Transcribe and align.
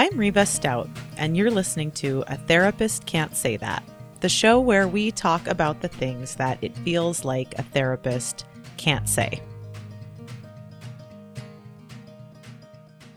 I'm 0.00 0.16
Riva 0.16 0.46
Stoudt, 0.46 0.88
and 1.18 1.36
you're 1.36 1.50
listening 1.50 1.90
to 1.90 2.24
A 2.26 2.38
Therapist 2.38 3.04
Can't 3.04 3.36
Say 3.36 3.58
That, 3.58 3.82
the 4.20 4.30
show 4.30 4.58
where 4.58 4.88
we 4.88 5.10
talk 5.10 5.46
about 5.46 5.82
the 5.82 5.88
things 5.88 6.36
that 6.36 6.56
it 6.62 6.74
feels 6.78 7.22
like 7.22 7.52
a 7.58 7.62
therapist 7.62 8.46
can't 8.78 9.06
say. 9.06 9.42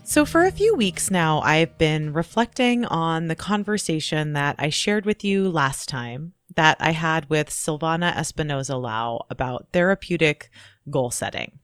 So, 0.02 0.26
for 0.26 0.44
a 0.44 0.52
few 0.52 0.74
weeks 0.74 1.10
now, 1.10 1.40
I've 1.40 1.78
been 1.78 2.12
reflecting 2.12 2.84
on 2.84 3.28
the 3.28 3.34
conversation 3.34 4.34
that 4.34 4.56
I 4.58 4.68
shared 4.68 5.06
with 5.06 5.24
you 5.24 5.48
last 5.48 5.88
time 5.88 6.34
that 6.54 6.76
I 6.80 6.90
had 6.90 7.30
with 7.30 7.48
Silvana 7.48 8.12
Espinoza 8.14 8.78
Lau 8.78 9.24
about 9.30 9.68
therapeutic 9.72 10.50
goal 10.90 11.10
setting. 11.10 11.60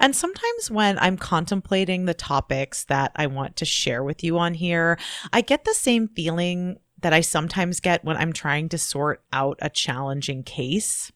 And 0.00 0.14
sometimes 0.14 0.70
when 0.70 0.98
I'm 0.98 1.16
contemplating 1.16 2.04
the 2.04 2.14
topics 2.14 2.84
that 2.84 3.12
I 3.16 3.26
want 3.26 3.56
to 3.56 3.64
share 3.64 4.02
with 4.02 4.22
you 4.22 4.38
on 4.38 4.54
here, 4.54 4.98
I 5.32 5.40
get 5.40 5.64
the 5.64 5.74
same 5.74 6.08
feeling 6.08 6.78
that 7.00 7.12
I 7.12 7.20
sometimes 7.20 7.80
get 7.80 8.04
when 8.04 8.16
I'm 8.16 8.32
trying 8.32 8.68
to 8.70 8.78
sort 8.78 9.22
out 9.32 9.58
a 9.60 9.70
challenging 9.70 10.42
case, 10.42 11.12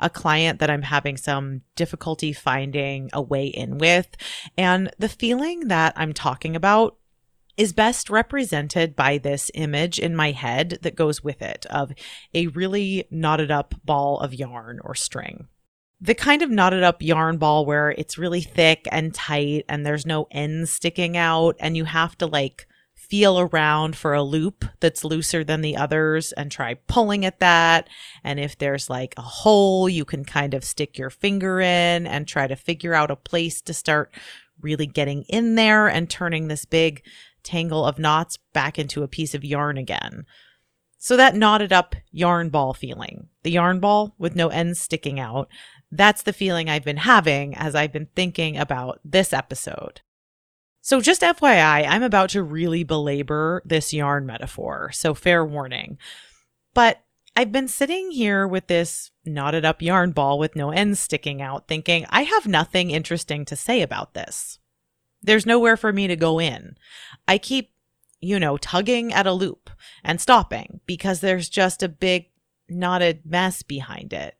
a 0.00 0.08
client 0.08 0.60
that 0.60 0.70
I'm 0.70 0.82
having 0.82 1.16
some 1.16 1.62
difficulty 1.74 2.32
finding 2.32 3.10
a 3.12 3.20
way 3.20 3.46
in 3.46 3.78
with. 3.78 4.08
And 4.56 4.90
the 4.98 5.08
feeling 5.08 5.68
that 5.68 5.92
I'm 5.96 6.12
talking 6.12 6.56
about 6.56 6.96
is 7.56 7.72
best 7.72 8.10
represented 8.10 8.94
by 8.94 9.18
this 9.18 9.50
image 9.54 9.98
in 9.98 10.14
my 10.14 10.30
head 10.30 10.78
that 10.82 10.94
goes 10.94 11.24
with 11.24 11.40
it 11.40 11.64
of 11.66 11.92
a 12.34 12.48
really 12.48 13.06
knotted 13.10 13.50
up 13.50 13.74
ball 13.84 14.20
of 14.20 14.34
yarn 14.34 14.78
or 14.82 14.94
string 14.94 15.48
the 16.00 16.14
kind 16.14 16.42
of 16.42 16.50
knotted 16.50 16.82
up 16.82 17.00
yarn 17.00 17.38
ball 17.38 17.64
where 17.64 17.90
it's 17.92 18.18
really 18.18 18.42
thick 18.42 18.86
and 18.92 19.14
tight 19.14 19.64
and 19.68 19.84
there's 19.84 20.04
no 20.04 20.26
ends 20.30 20.70
sticking 20.70 21.16
out 21.16 21.56
and 21.58 21.76
you 21.76 21.84
have 21.84 22.16
to 22.18 22.26
like 22.26 22.66
feel 22.94 23.38
around 23.38 23.96
for 23.96 24.14
a 24.14 24.22
loop 24.22 24.64
that's 24.80 25.04
looser 25.04 25.44
than 25.44 25.60
the 25.60 25.76
others 25.76 26.32
and 26.32 26.50
try 26.50 26.74
pulling 26.74 27.24
at 27.24 27.40
that. 27.40 27.88
And 28.24 28.40
if 28.40 28.58
there's 28.58 28.90
like 28.90 29.14
a 29.16 29.22
hole, 29.22 29.88
you 29.88 30.04
can 30.04 30.24
kind 30.24 30.54
of 30.54 30.64
stick 30.64 30.98
your 30.98 31.10
finger 31.10 31.60
in 31.60 32.06
and 32.06 32.26
try 32.26 32.46
to 32.46 32.56
figure 32.56 32.94
out 32.94 33.10
a 33.10 33.16
place 33.16 33.62
to 33.62 33.74
start 33.74 34.12
really 34.60 34.86
getting 34.86 35.22
in 35.28 35.54
there 35.54 35.86
and 35.86 36.10
turning 36.10 36.48
this 36.48 36.64
big 36.64 37.02
tangle 37.42 37.84
of 37.84 37.98
knots 37.98 38.38
back 38.52 38.78
into 38.78 39.02
a 39.02 39.08
piece 39.08 39.34
of 39.34 39.44
yarn 39.44 39.78
again. 39.78 40.26
So 40.98 41.16
that 41.16 41.36
knotted 41.36 41.72
up 41.72 41.94
yarn 42.10 42.48
ball 42.48 42.74
feeling, 42.74 43.28
the 43.44 43.52
yarn 43.52 43.78
ball 43.78 44.14
with 44.18 44.34
no 44.34 44.48
ends 44.48 44.80
sticking 44.80 45.20
out, 45.20 45.48
that's 45.96 46.22
the 46.22 46.32
feeling 46.32 46.68
I've 46.68 46.84
been 46.84 46.98
having 46.98 47.54
as 47.54 47.74
I've 47.74 47.92
been 47.92 48.08
thinking 48.14 48.56
about 48.56 49.00
this 49.04 49.32
episode. 49.32 50.00
So, 50.80 51.00
just 51.00 51.22
FYI, 51.22 51.86
I'm 51.88 52.04
about 52.04 52.30
to 52.30 52.42
really 52.42 52.84
belabor 52.84 53.60
this 53.64 53.92
yarn 53.92 54.24
metaphor, 54.24 54.92
so 54.92 55.14
fair 55.14 55.44
warning. 55.44 55.98
But 56.74 57.02
I've 57.34 57.52
been 57.52 57.68
sitting 57.68 58.12
here 58.12 58.46
with 58.46 58.68
this 58.68 59.10
knotted 59.24 59.64
up 59.64 59.82
yarn 59.82 60.12
ball 60.12 60.38
with 60.38 60.56
no 60.56 60.70
ends 60.70 61.00
sticking 61.00 61.42
out, 61.42 61.68
thinking, 61.68 62.06
I 62.08 62.22
have 62.22 62.46
nothing 62.46 62.90
interesting 62.90 63.44
to 63.46 63.56
say 63.56 63.82
about 63.82 64.14
this. 64.14 64.58
There's 65.22 65.44
nowhere 65.44 65.76
for 65.76 65.92
me 65.92 66.06
to 66.06 66.16
go 66.16 66.38
in. 66.38 66.76
I 67.26 67.38
keep, 67.38 67.72
you 68.20 68.38
know, 68.38 68.56
tugging 68.56 69.12
at 69.12 69.26
a 69.26 69.32
loop 69.32 69.70
and 70.04 70.20
stopping 70.20 70.80
because 70.86 71.20
there's 71.20 71.48
just 71.48 71.82
a 71.82 71.88
big 71.88 72.30
knotted 72.68 73.26
mess 73.26 73.62
behind 73.62 74.12
it. 74.12 74.36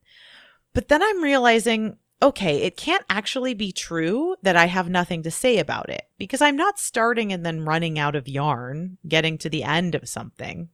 But 0.76 0.88
then 0.88 1.02
I'm 1.02 1.22
realizing, 1.22 1.96
okay, 2.22 2.58
it 2.58 2.76
can't 2.76 3.06
actually 3.08 3.54
be 3.54 3.72
true 3.72 4.36
that 4.42 4.56
I 4.56 4.66
have 4.66 4.90
nothing 4.90 5.22
to 5.22 5.30
say 5.30 5.56
about 5.56 5.88
it 5.88 6.02
because 6.18 6.42
I'm 6.42 6.54
not 6.54 6.78
starting 6.78 7.32
and 7.32 7.46
then 7.46 7.64
running 7.64 7.98
out 7.98 8.14
of 8.14 8.28
yarn, 8.28 8.98
getting 9.08 9.38
to 9.38 9.48
the 9.48 9.62
end 9.62 9.94
of 9.94 10.06
something. 10.06 10.68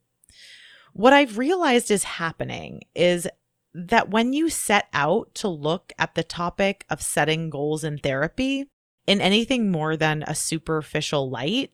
What 0.93 1.13
I've 1.13 1.39
realized 1.39 1.89
is 1.93 2.03
happening 2.03 2.83
is 2.97 3.29
that 3.75 4.11
when 4.11 4.33
you 4.33 4.51
set 4.51 4.89
out 4.93 5.37
to 5.37 5.47
look 5.47 5.93
at 6.01 6.17
the 6.17 6.25
topic 6.25 6.85
of 6.91 7.01
setting 7.01 7.49
goals 7.49 7.85
in 7.85 7.99
therapy 7.99 8.67
in 9.07 9.21
anything 9.21 9.71
more 9.71 9.97
than 9.97 10.25
a 10.27 10.35
superficial 10.35 11.31
light, 11.31 11.71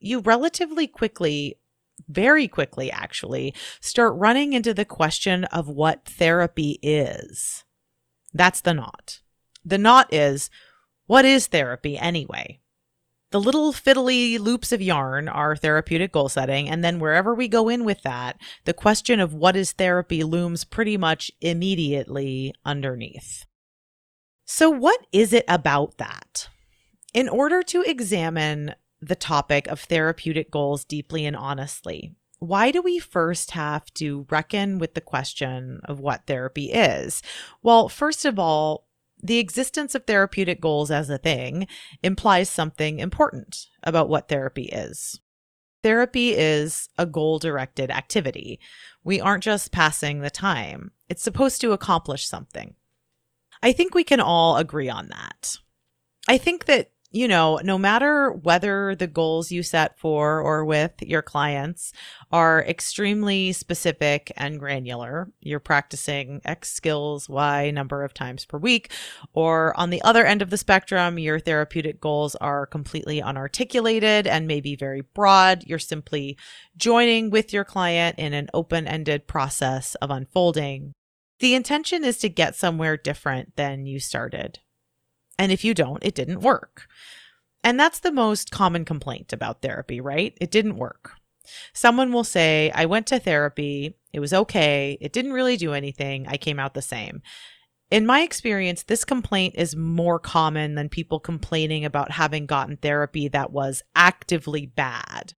you 0.00 0.18
relatively 0.18 0.88
quickly 0.88 1.60
very 2.08 2.48
quickly, 2.48 2.90
actually, 2.90 3.54
start 3.80 4.14
running 4.16 4.52
into 4.52 4.74
the 4.74 4.84
question 4.84 5.44
of 5.44 5.68
what 5.68 6.04
therapy 6.04 6.78
is. 6.82 7.64
That's 8.32 8.60
the 8.60 8.74
knot. 8.74 9.20
The 9.64 9.78
knot 9.78 10.12
is 10.12 10.50
what 11.06 11.24
is 11.24 11.48
therapy 11.48 11.98
anyway? 11.98 12.60
The 13.30 13.40
little 13.40 13.72
fiddly 13.72 14.38
loops 14.38 14.72
of 14.72 14.82
yarn 14.82 15.28
are 15.28 15.54
therapeutic 15.54 16.12
goal 16.12 16.28
setting. 16.28 16.68
And 16.68 16.82
then 16.82 16.98
wherever 16.98 17.34
we 17.34 17.46
go 17.46 17.68
in 17.68 17.84
with 17.84 18.02
that, 18.02 18.40
the 18.64 18.74
question 18.74 19.20
of 19.20 19.34
what 19.34 19.54
is 19.56 19.72
therapy 19.72 20.24
looms 20.24 20.64
pretty 20.64 20.96
much 20.96 21.30
immediately 21.40 22.54
underneath. 22.64 23.46
So, 24.44 24.68
what 24.68 25.06
is 25.12 25.32
it 25.32 25.44
about 25.46 25.98
that? 25.98 26.48
In 27.14 27.28
order 27.28 27.62
to 27.62 27.82
examine 27.82 28.74
the 29.00 29.16
topic 29.16 29.66
of 29.68 29.80
therapeutic 29.80 30.50
goals 30.50 30.84
deeply 30.84 31.24
and 31.24 31.36
honestly. 31.36 32.14
Why 32.40 32.70
do 32.70 32.80
we 32.80 32.98
first 32.98 33.52
have 33.52 33.92
to 33.94 34.26
reckon 34.30 34.78
with 34.78 34.94
the 34.94 35.00
question 35.00 35.80
of 35.84 36.00
what 36.00 36.26
therapy 36.26 36.72
is? 36.72 37.22
Well, 37.62 37.88
first 37.88 38.24
of 38.24 38.38
all, 38.38 38.86
the 39.22 39.38
existence 39.38 39.94
of 39.94 40.06
therapeutic 40.06 40.60
goals 40.60 40.90
as 40.90 41.10
a 41.10 41.18
thing 41.18 41.66
implies 42.02 42.48
something 42.48 42.98
important 42.98 43.66
about 43.82 44.08
what 44.08 44.28
therapy 44.28 44.64
is. 44.64 45.20
Therapy 45.82 46.30
is 46.30 46.88
a 46.96 47.04
goal 47.04 47.38
directed 47.38 47.90
activity. 47.90 48.58
We 49.04 49.20
aren't 49.20 49.44
just 49.44 49.70
passing 49.70 50.20
the 50.20 50.30
time, 50.30 50.92
it's 51.10 51.22
supposed 51.22 51.60
to 51.60 51.72
accomplish 51.72 52.26
something. 52.26 52.74
I 53.62 53.72
think 53.72 53.94
we 53.94 54.04
can 54.04 54.20
all 54.20 54.56
agree 54.56 54.88
on 54.88 55.08
that. 55.08 55.58
I 56.26 56.38
think 56.38 56.64
that 56.64 56.90
you 57.12 57.26
know, 57.26 57.58
no 57.64 57.76
matter 57.76 58.30
whether 58.30 58.94
the 58.94 59.08
goals 59.08 59.50
you 59.50 59.64
set 59.64 59.98
for 59.98 60.40
or 60.40 60.64
with 60.64 60.92
your 61.02 61.22
clients 61.22 61.92
are 62.30 62.64
extremely 62.64 63.52
specific 63.52 64.32
and 64.36 64.60
granular, 64.60 65.28
you're 65.40 65.58
practicing 65.58 66.40
X 66.44 66.70
skills 66.70 67.28
Y 67.28 67.72
number 67.72 68.04
of 68.04 68.14
times 68.14 68.44
per 68.44 68.58
week, 68.58 68.92
or 69.32 69.76
on 69.76 69.90
the 69.90 70.02
other 70.02 70.24
end 70.24 70.40
of 70.40 70.50
the 70.50 70.56
spectrum, 70.56 71.18
your 71.18 71.40
therapeutic 71.40 72.00
goals 72.00 72.36
are 72.36 72.64
completely 72.64 73.20
unarticulated 73.20 74.28
and 74.28 74.46
maybe 74.46 74.76
very 74.76 75.00
broad. 75.00 75.64
You're 75.66 75.80
simply 75.80 76.38
joining 76.76 77.30
with 77.30 77.52
your 77.52 77.64
client 77.64 78.20
in 78.20 78.34
an 78.34 78.48
open 78.54 78.86
ended 78.86 79.26
process 79.26 79.96
of 79.96 80.10
unfolding. 80.10 80.92
The 81.40 81.54
intention 81.54 82.04
is 82.04 82.18
to 82.18 82.28
get 82.28 82.54
somewhere 82.54 82.96
different 82.96 83.56
than 83.56 83.86
you 83.86 83.98
started. 83.98 84.60
And 85.40 85.50
if 85.50 85.64
you 85.64 85.72
don't, 85.72 86.04
it 86.04 86.14
didn't 86.14 86.40
work. 86.40 86.86
And 87.64 87.80
that's 87.80 88.00
the 88.00 88.12
most 88.12 88.50
common 88.50 88.84
complaint 88.84 89.32
about 89.32 89.62
therapy, 89.62 89.98
right? 89.98 90.36
It 90.38 90.50
didn't 90.50 90.76
work. 90.76 91.12
Someone 91.72 92.12
will 92.12 92.24
say, 92.24 92.70
I 92.74 92.84
went 92.84 93.06
to 93.06 93.18
therapy, 93.18 93.96
it 94.12 94.20
was 94.20 94.34
okay, 94.34 94.98
it 95.00 95.14
didn't 95.14 95.32
really 95.32 95.56
do 95.56 95.72
anything, 95.72 96.26
I 96.28 96.36
came 96.36 96.58
out 96.58 96.74
the 96.74 96.82
same. 96.82 97.22
In 97.90 98.04
my 98.04 98.20
experience, 98.20 98.82
this 98.82 99.06
complaint 99.06 99.54
is 99.56 99.74
more 99.74 100.18
common 100.18 100.74
than 100.74 100.90
people 100.90 101.18
complaining 101.18 101.86
about 101.86 102.10
having 102.10 102.44
gotten 102.44 102.76
therapy 102.76 103.26
that 103.28 103.50
was 103.50 103.82
actively 103.96 104.66
bad. 104.66 105.32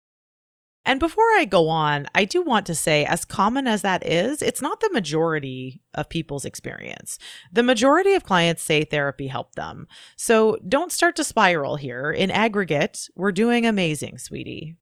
And 0.84 0.98
before 0.98 1.24
I 1.36 1.44
go 1.44 1.68
on, 1.68 2.06
I 2.14 2.24
do 2.24 2.42
want 2.42 2.66
to 2.66 2.74
say, 2.74 3.04
as 3.04 3.26
common 3.26 3.66
as 3.66 3.82
that 3.82 4.06
is, 4.06 4.40
it's 4.40 4.62
not 4.62 4.80
the 4.80 4.90
majority 4.92 5.82
of 5.92 6.08
people's 6.08 6.46
experience. 6.46 7.18
The 7.52 7.62
majority 7.62 8.14
of 8.14 8.24
clients 8.24 8.62
say 8.62 8.84
therapy 8.84 9.26
helped 9.26 9.56
them. 9.56 9.86
So 10.16 10.56
don't 10.66 10.90
start 10.90 11.16
to 11.16 11.24
spiral 11.24 11.76
here. 11.76 12.10
In 12.10 12.30
aggregate, 12.30 13.08
we're 13.14 13.32
doing 13.32 13.66
amazing, 13.66 14.18
sweetie. 14.18 14.76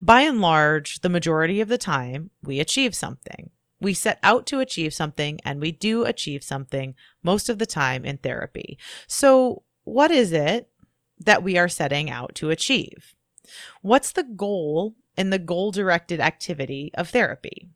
By 0.00 0.22
and 0.22 0.40
large, 0.40 1.00
the 1.00 1.08
majority 1.08 1.60
of 1.60 1.68
the 1.68 1.78
time, 1.78 2.30
we 2.42 2.58
achieve 2.58 2.94
something. 2.94 3.50
We 3.78 3.92
set 3.92 4.18
out 4.22 4.46
to 4.46 4.60
achieve 4.60 4.94
something 4.94 5.38
and 5.44 5.60
we 5.60 5.70
do 5.70 6.04
achieve 6.04 6.42
something 6.42 6.94
most 7.22 7.50
of 7.50 7.58
the 7.58 7.66
time 7.66 8.06
in 8.06 8.18
therapy. 8.18 8.78
So, 9.06 9.64
what 9.84 10.10
is 10.10 10.32
it 10.32 10.70
that 11.18 11.42
we 11.42 11.58
are 11.58 11.68
setting 11.68 12.10
out 12.10 12.34
to 12.36 12.50
achieve? 12.50 13.14
What's 13.82 14.12
the 14.12 14.24
goal 14.24 14.96
in 15.16 15.30
the 15.30 15.38
goal 15.38 15.70
directed 15.70 16.20
activity 16.20 16.90
of 16.94 17.10
therapy. 17.10 17.68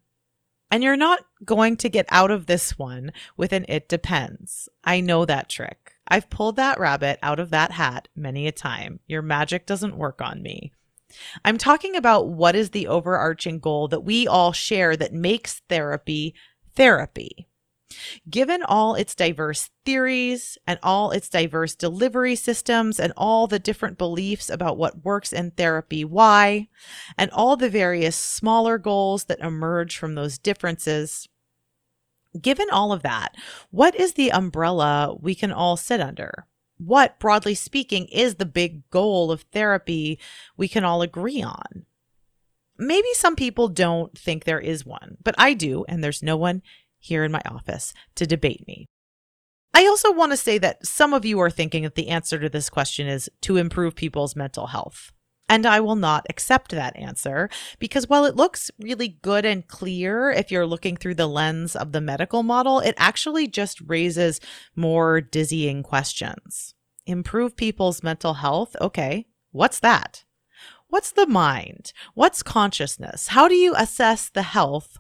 And 0.71 0.85
you're 0.85 0.97
not 0.97 1.25
going 1.45 1.77
to 1.79 1.89
get 1.89 2.07
out 2.11 2.31
of 2.31 2.47
this 2.47 2.79
one 2.79 3.13
with 3.37 3.53
an 3.53 3.65
it 3.69 3.89
depends. 3.89 4.69
I 4.85 5.01
know 5.01 5.25
that 5.25 5.49
trick. 5.49 5.95
I've 6.07 6.31
pulled 6.31 6.57
that 6.57 6.79
rabbit 6.79 7.19
out 7.23 7.41
of 7.41 7.51
that 7.51 7.73
hat 7.73 8.09
many 8.15 8.47
a 8.47 8.53
time. 8.53 9.01
Your 9.07 9.23
magic 9.23 9.67
doesn't 9.67 9.97
work 9.97 10.21
on 10.21 10.43
me. 10.43 10.73
I'm 11.45 11.59
talking 11.59 11.97
about 11.97 12.29
what 12.29 12.55
is 12.55 12.71
the 12.71 12.87
overarching 12.87 13.59
goal 13.59 13.89
that 13.89 14.05
we 14.05 14.29
all 14.29 14.53
share 14.53 14.97
that 14.97 15.13
makes 15.13 15.63
therapy 15.69 16.35
therapy. 16.75 17.49
Given 18.29 18.63
all 18.63 18.95
its 18.95 19.15
diverse 19.15 19.71
theories 19.85 20.57
and 20.67 20.79
all 20.83 21.11
its 21.11 21.29
diverse 21.29 21.75
delivery 21.75 22.37
systems 22.37 23.01
and 23.01 23.13
all 23.17 23.47
the 23.47 23.59
different 23.59 23.99
beliefs 23.99 24.49
about 24.49 24.77
what 24.77 25.05
works 25.05 25.33
in 25.33 25.51
therapy, 25.53 26.05
why, 26.05 26.69
and 27.19 27.31
all 27.33 27.57
the 27.57 27.69
various 27.69 28.17
smaller 28.17 28.79
goals 28.79 29.25
that 29.25 29.41
emerge 29.41 29.97
from 29.97 30.15
those 30.15 30.39
differences, 30.39 31.29
given 32.41 32.71
all 32.71 32.93
of 32.93 33.03
that, 33.03 33.35
what 33.71 33.95
is 33.95 34.13
the 34.13 34.31
umbrella 34.31 35.17
we 35.21 35.35
can 35.35 35.53
all 35.53 35.77
sit 35.77 36.01
under? 36.01 36.47
What, 36.79 37.19
broadly 37.19 37.55
speaking, 37.55 38.07
is 38.07 38.37
the 38.37 38.47
big 38.47 38.89
goal 38.91 39.31
of 39.31 39.43
therapy 39.53 40.19
we 40.57 40.69
can 40.69 40.85
all 40.85 41.03
agree 41.03 41.43
on? 41.43 41.85
Maybe 42.79 43.09
some 43.13 43.37
people 43.37 43.69
don't 43.69 44.17
think 44.17 44.45
there 44.45 44.61
is 44.61 44.87
one, 44.87 45.19
but 45.23 45.35
I 45.37 45.53
do, 45.53 45.85
and 45.87 46.03
there's 46.03 46.23
no 46.23 46.39
one 46.39 46.63
here 47.01 47.25
in 47.25 47.33
my 47.33 47.43
office 47.47 47.93
to 48.15 48.27
debate 48.27 48.67
me. 48.69 48.87
I 49.75 49.87
also 49.87 50.13
want 50.13 50.33
to 50.33 50.37
say 50.37 50.59
that 50.59 50.87
some 50.87 51.15
of 51.15 51.25
you 51.25 51.41
are 51.41 51.51
thinking 51.51 51.85
that 51.85 51.95
the 51.95 52.09
answer 52.09 52.39
to 52.39 52.49
this 52.49 52.71
question 52.71 53.07
is 53.09 53.31
to 53.43 53.57
improve 53.57 53.95
people's 53.95 54.37
mental 54.37 54.69
health. 54.69 55.13
And 55.49 55.67
I 55.67 55.81
will 55.81 55.97
not 55.97 56.27
accept 56.31 56.71
that 56.71 56.97
answer 56.97 57.51
because 57.81 58.09
while 58.09 58.25
it 58.25 58.37
looks 58.37 58.71
really 58.79 59.09
good 59.09 59.45
and 59.45 59.67
clear 59.67 60.31
if 60.31 60.53
you're 60.53 60.67
looking 60.67 60.97
through 60.97 61.17
the 61.17 61.27
lens 61.27 61.75
of 61.75 61.91
the 61.91 62.01
medical 62.01 62.45
model, 62.45 62.79
it 62.79 62.95
actually 62.97 63.49
just 63.49 63.81
raises 63.81 64.41
more 64.77 65.21
dizzying 65.21 65.83
questions. 65.83 66.75
Improve 67.05 67.57
people's 67.57 68.05
mental 68.05 68.35
health? 68.35 68.77
Okay, 68.81 69.27
what's 69.51 69.81
that? 69.81 70.25
What's 70.87 71.11
the 71.11 71.27
mind? 71.27 71.93
What's 72.15 72.45
consciousness? 72.45 73.29
How 73.29 73.49
do 73.49 73.57
you 73.57 73.75
assess 73.77 74.29
the 74.29 74.43
health 74.43 74.99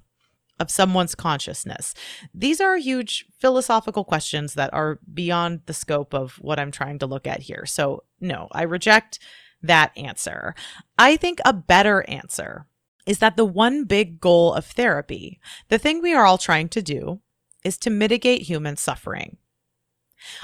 of 0.60 0.70
someone's 0.70 1.16
consciousness? 1.16 1.94
These 2.32 2.60
are 2.60 2.76
huge 2.76 3.26
philosophical 3.38 4.04
questions 4.04 4.54
that 4.54 4.72
are 4.72 5.00
beyond 5.12 5.62
the 5.66 5.74
scope 5.74 6.14
of 6.14 6.34
what 6.34 6.60
I'm 6.60 6.70
trying 6.70 7.00
to 7.00 7.06
look 7.06 7.26
at 7.26 7.40
here. 7.40 7.66
So, 7.66 8.04
no, 8.20 8.46
I 8.52 8.62
reject 8.62 9.18
that 9.62 9.90
answer. 9.96 10.54
I 10.98 11.16
think 11.16 11.40
a 11.44 11.52
better 11.52 12.08
answer 12.08 12.66
is 13.06 13.18
that 13.18 13.36
the 13.36 13.44
one 13.44 13.84
big 13.84 14.20
goal 14.20 14.54
of 14.54 14.64
therapy, 14.66 15.40
the 15.68 15.78
thing 15.78 16.00
we 16.00 16.14
are 16.14 16.24
all 16.24 16.38
trying 16.38 16.68
to 16.68 16.82
do, 16.82 17.20
is 17.64 17.76
to 17.78 17.90
mitigate 17.90 18.42
human 18.42 18.76
suffering. 18.76 19.36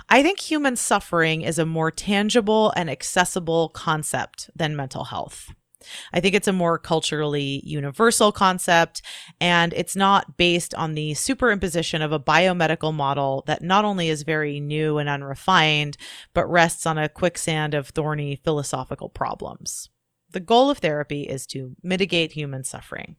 I 0.08 0.22
think 0.22 0.40
human 0.40 0.76
suffering 0.76 1.42
is 1.42 1.58
a 1.58 1.66
more 1.66 1.90
tangible 1.90 2.72
and 2.76 2.88
accessible 2.88 3.68
concept 3.70 4.50
than 4.56 4.74
mental 4.74 5.04
health. 5.04 5.52
I 6.12 6.20
think 6.20 6.34
it's 6.34 6.48
a 6.48 6.52
more 6.52 6.78
culturally 6.78 7.60
universal 7.64 8.32
concept, 8.32 9.02
and 9.40 9.72
it's 9.74 9.96
not 9.96 10.36
based 10.36 10.74
on 10.74 10.94
the 10.94 11.12
superimposition 11.12 12.04
of 12.04 12.12
a 12.12 12.20
biomedical 12.20 12.94
model 12.94 13.44
that 13.46 13.62
not 13.62 13.84
only 13.84 14.08
is 14.08 14.22
very 14.22 14.60
new 14.60 14.98
and 14.98 15.08
unrefined, 15.08 15.96
but 16.34 16.50
rests 16.50 16.86
on 16.86 16.98
a 16.98 17.08
quicksand 17.08 17.74
of 17.74 17.88
thorny 17.88 18.36
philosophical 18.36 19.08
problems. 19.08 19.88
The 20.30 20.40
goal 20.40 20.70
of 20.70 20.78
therapy 20.78 21.22
is 21.22 21.46
to 21.48 21.76
mitigate 21.82 22.32
human 22.32 22.64
suffering. 22.64 23.16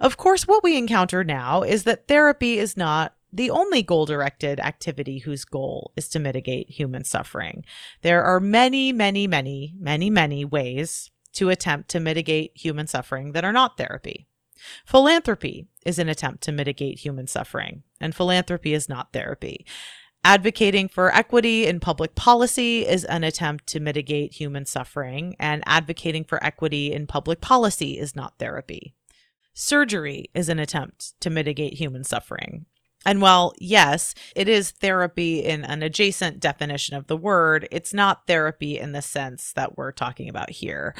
Of 0.00 0.16
course, 0.16 0.46
what 0.46 0.62
we 0.62 0.76
encounter 0.76 1.24
now 1.24 1.62
is 1.62 1.84
that 1.84 2.06
therapy 2.06 2.58
is 2.58 2.76
not 2.76 3.14
the 3.32 3.50
only 3.50 3.82
goal 3.82 4.06
directed 4.06 4.60
activity 4.60 5.18
whose 5.18 5.44
goal 5.44 5.92
is 5.96 6.08
to 6.10 6.18
mitigate 6.18 6.70
human 6.70 7.04
suffering. 7.04 7.64
There 8.02 8.24
are 8.24 8.40
many, 8.40 8.92
many, 8.92 9.26
many, 9.26 9.74
many, 9.78 10.10
many 10.10 10.44
ways 10.44 11.10
to 11.36 11.50
attempt 11.50 11.88
to 11.90 12.00
mitigate 12.00 12.52
human 12.54 12.86
suffering 12.86 13.32
that 13.32 13.44
are 13.44 13.52
not 13.52 13.76
therapy. 13.76 14.26
Philanthropy 14.84 15.68
is 15.84 15.98
an 15.98 16.08
attempt 16.08 16.42
to 16.44 16.52
mitigate 16.52 17.00
human 17.00 17.26
suffering, 17.26 17.82
and 18.00 18.14
philanthropy 18.14 18.72
is 18.72 18.88
not 18.88 19.12
therapy. 19.12 19.66
Advocating 20.24 20.88
for 20.88 21.14
equity 21.14 21.66
in 21.66 21.78
public 21.78 22.14
policy 22.14 22.86
is 22.86 23.04
an 23.04 23.22
attempt 23.22 23.66
to 23.68 23.78
mitigate 23.78 24.32
human 24.32 24.66
suffering, 24.66 25.36
and 25.38 25.62
advocating 25.66 26.24
for 26.24 26.42
equity 26.42 26.92
in 26.92 27.06
public 27.06 27.40
policy 27.40 27.98
is 27.98 28.16
not 28.16 28.38
therapy. 28.38 28.94
Surgery 29.54 30.30
is 30.34 30.48
an 30.48 30.58
attempt 30.58 31.18
to 31.20 31.30
mitigate 31.30 31.74
human 31.74 32.02
suffering. 32.02 32.66
And 33.06 33.22
while, 33.22 33.54
yes, 33.58 34.14
it 34.34 34.48
is 34.48 34.72
therapy 34.72 35.44
in 35.44 35.64
an 35.64 35.84
adjacent 35.84 36.40
definition 36.40 36.96
of 36.96 37.06
the 37.06 37.16
word, 37.16 37.68
it's 37.70 37.94
not 37.94 38.26
therapy 38.26 38.80
in 38.80 38.90
the 38.90 39.00
sense 39.00 39.52
that 39.52 39.78
we're 39.78 39.92
talking 39.92 40.28
about 40.28 40.50
here. 40.50 40.92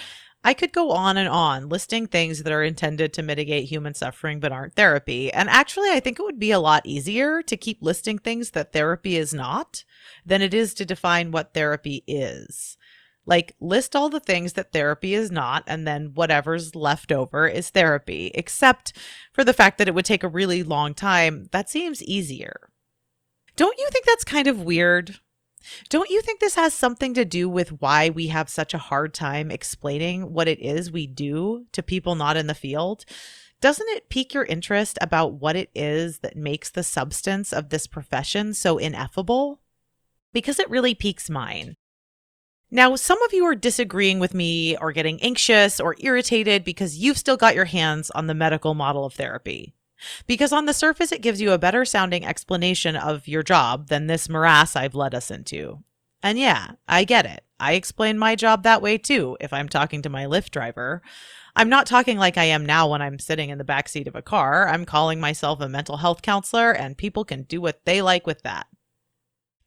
I 0.44 0.54
could 0.54 0.72
go 0.72 0.92
on 0.92 1.16
and 1.16 1.28
on 1.28 1.68
listing 1.68 2.06
things 2.06 2.44
that 2.44 2.52
are 2.52 2.62
intended 2.62 3.12
to 3.14 3.22
mitigate 3.24 3.64
human 3.64 3.94
suffering 3.94 4.38
but 4.38 4.52
aren't 4.52 4.76
therapy. 4.76 5.32
And 5.32 5.48
actually, 5.50 5.90
I 5.90 5.98
think 5.98 6.20
it 6.20 6.22
would 6.22 6.38
be 6.38 6.52
a 6.52 6.60
lot 6.60 6.86
easier 6.86 7.42
to 7.42 7.56
keep 7.56 7.82
listing 7.82 8.20
things 8.20 8.52
that 8.52 8.72
therapy 8.72 9.16
is 9.16 9.34
not 9.34 9.82
than 10.24 10.42
it 10.42 10.54
is 10.54 10.74
to 10.74 10.86
define 10.86 11.32
what 11.32 11.54
therapy 11.54 12.04
is. 12.06 12.78
Like, 13.26 13.56
list 13.60 13.96
all 13.96 14.08
the 14.08 14.20
things 14.20 14.52
that 14.52 14.72
therapy 14.72 15.14
is 15.14 15.32
not, 15.32 15.64
and 15.66 15.86
then 15.86 16.12
whatever's 16.14 16.76
left 16.76 17.10
over 17.10 17.48
is 17.48 17.70
therapy, 17.70 18.30
except 18.34 18.92
for 19.32 19.42
the 19.42 19.52
fact 19.52 19.78
that 19.78 19.88
it 19.88 19.94
would 19.94 20.04
take 20.04 20.22
a 20.22 20.28
really 20.28 20.62
long 20.62 20.94
time. 20.94 21.48
That 21.50 21.68
seems 21.68 22.02
easier. 22.04 22.70
Don't 23.56 23.78
you 23.78 23.88
think 23.90 24.06
that's 24.06 24.24
kind 24.24 24.46
of 24.46 24.62
weird? 24.62 25.18
Don't 25.88 26.10
you 26.10 26.20
think 26.22 26.38
this 26.38 26.54
has 26.54 26.72
something 26.72 27.14
to 27.14 27.24
do 27.24 27.48
with 27.48 27.80
why 27.80 28.10
we 28.10 28.28
have 28.28 28.48
such 28.48 28.74
a 28.74 28.78
hard 28.78 29.12
time 29.12 29.50
explaining 29.50 30.32
what 30.32 30.46
it 30.46 30.60
is 30.60 30.92
we 30.92 31.08
do 31.08 31.66
to 31.72 31.82
people 31.82 32.14
not 32.14 32.36
in 32.36 32.46
the 32.46 32.54
field? 32.54 33.04
Doesn't 33.60 33.88
it 33.88 34.08
pique 34.08 34.34
your 34.34 34.44
interest 34.44 34.98
about 35.00 35.34
what 35.34 35.56
it 35.56 35.70
is 35.74 36.18
that 36.18 36.36
makes 36.36 36.70
the 36.70 36.84
substance 36.84 37.52
of 37.52 37.70
this 37.70 37.86
profession 37.86 38.54
so 38.54 38.78
ineffable? 38.78 39.60
Because 40.32 40.58
it 40.58 40.70
really 40.70 40.94
piques 40.94 41.30
mine. 41.30 41.76
Now, 42.76 42.94
some 42.94 43.22
of 43.22 43.32
you 43.32 43.46
are 43.46 43.54
disagreeing 43.54 44.18
with 44.18 44.34
me 44.34 44.76
or 44.76 44.92
getting 44.92 45.18
anxious 45.22 45.80
or 45.80 45.96
irritated 45.98 46.62
because 46.62 46.98
you've 46.98 47.16
still 47.16 47.38
got 47.38 47.54
your 47.54 47.64
hands 47.64 48.10
on 48.10 48.26
the 48.26 48.34
medical 48.34 48.74
model 48.74 49.06
of 49.06 49.14
therapy. 49.14 49.72
Because 50.26 50.52
on 50.52 50.66
the 50.66 50.74
surface, 50.74 51.10
it 51.10 51.22
gives 51.22 51.40
you 51.40 51.52
a 51.52 51.58
better 51.58 51.86
sounding 51.86 52.26
explanation 52.26 52.94
of 52.94 53.26
your 53.26 53.42
job 53.42 53.88
than 53.88 54.08
this 54.08 54.28
morass 54.28 54.76
I've 54.76 54.94
led 54.94 55.14
us 55.14 55.30
into. 55.30 55.84
And 56.22 56.38
yeah, 56.38 56.72
I 56.86 57.04
get 57.04 57.24
it. 57.24 57.44
I 57.58 57.72
explain 57.72 58.18
my 58.18 58.34
job 58.34 58.62
that 58.64 58.82
way 58.82 58.98
too 58.98 59.38
if 59.40 59.54
I'm 59.54 59.70
talking 59.70 60.02
to 60.02 60.10
my 60.10 60.26
Lyft 60.26 60.50
driver. 60.50 61.00
I'm 61.56 61.70
not 61.70 61.86
talking 61.86 62.18
like 62.18 62.36
I 62.36 62.44
am 62.44 62.66
now 62.66 62.90
when 62.90 63.00
I'm 63.00 63.18
sitting 63.18 63.48
in 63.48 63.56
the 63.56 63.64
back 63.64 63.88
seat 63.88 64.06
of 64.06 64.14
a 64.14 64.20
car. 64.20 64.68
I'm 64.68 64.84
calling 64.84 65.18
myself 65.18 65.62
a 65.62 65.68
mental 65.70 65.96
health 65.96 66.20
counselor, 66.20 66.72
and 66.72 66.98
people 66.98 67.24
can 67.24 67.44
do 67.44 67.58
what 67.58 67.86
they 67.86 68.02
like 68.02 68.26
with 68.26 68.42
that. 68.42 68.66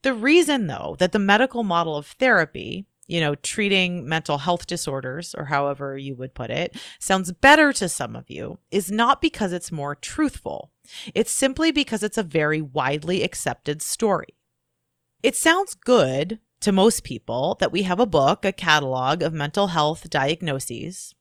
The 0.03 0.13
reason, 0.13 0.67
though, 0.67 0.95
that 0.99 1.11
the 1.11 1.17
medical 1.17 1.63
model 1.63 1.97
of 1.97 2.05
therapy 2.05 2.85
you 3.09 3.19
know, 3.19 3.33
treating 3.35 4.07
mental 4.07 4.37
health 4.37 4.67
disorders, 4.67 5.33
or 5.35 5.45
however 5.45 5.97
you 5.97 6.15
would 6.15 6.35
put 6.35 6.51
it, 6.51 6.77
sounds 6.99 7.31
better 7.31 7.73
to 7.73 7.89
some 7.89 8.15
of 8.15 8.29
you 8.29 8.59
is 8.69 8.91
not 8.91 9.19
because 9.19 9.51
it's 9.51 9.71
more 9.71 9.95
truthful. 9.95 10.71
It's 11.15 11.31
simply 11.31 11.71
because 11.71 12.03
it's 12.03 12.19
a 12.19 12.23
very 12.23 12.61
widely 12.61 13.23
accepted 13.23 13.81
story. 13.81 14.35
It 15.23 15.35
sounds 15.35 15.73
good 15.73 16.39
to 16.61 16.71
most 16.71 17.03
people 17.03 17.57
that 17.59 17.71
we 17.71 17.83
have 17.83 17.99
a 17.99 18.05
book, 18.05 18.45
a 18.45 18.51
catalog 18.51 19.23
of 19.23 19.33
mental 19.33 19.67
health 19.67 20.09
diagnoses, 20.09 21.15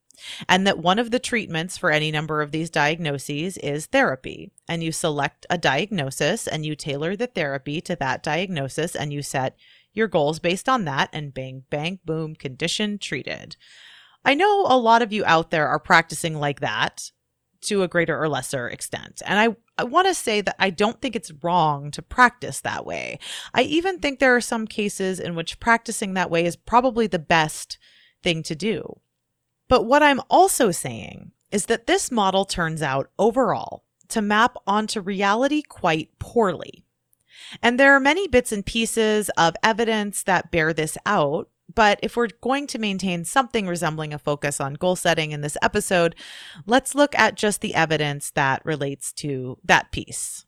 and 0.48 0.66
that 0.66 0.78
one 0.78 0.98
of 0.98 1.10
the 1.10 1.18
treatments 1.18 1.78
for 1.78 1.90
any 1.90 2.10
number 2.10 2.42
of 2.42 2.50
these 2.50 2.70
diagnoses 2.70 3.56
is 3.58 3.86
therapy. 3.86 4.52
And 4.68 4.82
you 4.82 4.92
select 4.92 5.46
a 5.48 5.56
diagnosis 5.56 6.46
and 6.46 6.66
you 6.66 6.74
tailor 6.74 7.16
the 7.16 7.28
therapy 7.28 7.80
to 7.82 7.96
that 7.96 8.22
diagnosis 8.22 8.94
and 8.94 9.12
you 9.12 9.22
set 9.22 9.56
your 9.98 10.08
goals 10.08 10.38
based 10.38 10.68
on 10.68 10.84
that, 10.84 11.10
and 11.12 11.34
bang, 11.34 11.64
bang, 11.68 11.98
boom, 12.04 12.34
condition 12.34 12.98
treated. 12.98 13.56
I 14.24 14.34
know 14.34 14.66
a 14.66 14.78
lot 14.78 15.02
of 15.02 15.12
you 15.12 15.24
out 15.26 15.50
there 15.50 15.68
are 15.68 15.78
practicing 15.78 16.34
like 16.34 16.60
that 16.60 17.10
to 17.62 17.82
a 17.82 17.88
greater 17.88 18.20
or 18.20 18.28
lesser 18.28 18.68
extent. 18.68 19.20
And 19.26 19.38
I, 19.38 19.56
I 19.76 19.84
want 19.84 20.06
to 20.06 20.14
say 20.14 20.40
that 20.40 20.56
I 20.58 20.70
don't 20.70 21.00
think 21.00 21.16
it's 21.16 21.32
wrong 21.42 21.90
to 21.90 22.02
practice 22.02 22.60
that 22.60 22.86
way. 22.86 23.18
I 23.52 23.62
even 23.62 23.98
think 23.98 24.18
there 24.18 24.36
are 24.36 24.40
some 24.40 24.66
cases 24.66 25.18
in 25.18 25.34
which 25.34 25.60
practicing 25.60 26.14
that 26.14 26.30
way 26.30 26.44
is 26.44 26.56
probably 26.56 27.06
the 27.06 27.18
best 27.18 27.78
thing 28.22 28.42
to 28.44 28.54
do. 28.54 29.00
But 29.68 29.84
what 29.84 30.02
I'm 30.02 30.20
also 30.30 30.70
saying 30.70 31.32
is 31.50 31.66
that 31.66 31.86
this 31.86 32.10
model 32.10 32.44
turns 32.44 32.82
out 32.82 33.10
overall 33.18 33.84
to 34.08 34.22
map 34.22 34.56
onto 34.66 35.00
reality 35.00 35.62
quite 35.62 36.18
poorly. 36.18 36.84
And 37.62 37.78
there 37.78 37.94
are 37.94 38.00
many 38.00 38.28
bits 38.28 38.52
and 38.52 38.64
pieces 38.64 39.30
of 39.36 39.56
evidence 39.62 40.22
that 40.24 40.50
bear 40.50 40.72
this 40.72 40.98
out. 41.06 41.48
But 41.74 41.98
if 42.02 42.16
we're 42.16 42.28
going 42.40 42.66
to 42.68 42.78
maintain 42.78 43.24
something 43.24 43.66
resembling 43.66 44.14
a 44.14 44.18
focus 44.18 44.60
on 44.60 44.74
goal 44.74 44.96
setting 44.96 45.32
in 45.32 45.42
this 45.42 45.58
episode, 45.60 46.14
let's 46.66 46.94
look 46.94 47.14
at 47.18 47.34
just 47.34 47.60
the 47.60 47.74
evidence 47.74 48.30
that 48.30 48.64
relates 48.64 49.12
to 49.14 49.58
that 49.64 49.92
piece. 49.92 50.46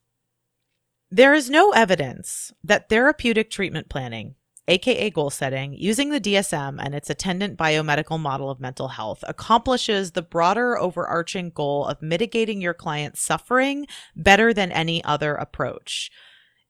There 1.11 1.33
is 1.33 1.49
no 1.49 1.71
evidence 1.71 2.53
that 2.63 2.89
therapeutic 2.89 3.51
treatment 3.51 3.89
planning, 3.89 4.35
aka 4.67 5.09
goal 5.09 5.29
setting, 5.29 5.73
using 5.73 6.09
the 6.09 6.21
DSM 6.21 6.79
and 6.81 6.95
its 6.95 7.09
attendant 7.09 7.57
biomedical 7.57 8.19
model 8.19 8.49
of 8.49 8.61
mental 8.61 8.87
health 8.87 9.23
accomplishes 9.27 10.11
the 10.11 10.21
broader 10.21 10.77
overarching 10.77 11.49
goal 11.49 11.85
of 11.85 12.01
mitigating 12.01 12.61
your 12.61 12.73
client's 12.73 13.21
suffering 13.21 13.85
better 14.15 14.53
than 14.53 14.71
any 14.71 15.03
other 15.03 15.35
approach. 15.35 16.09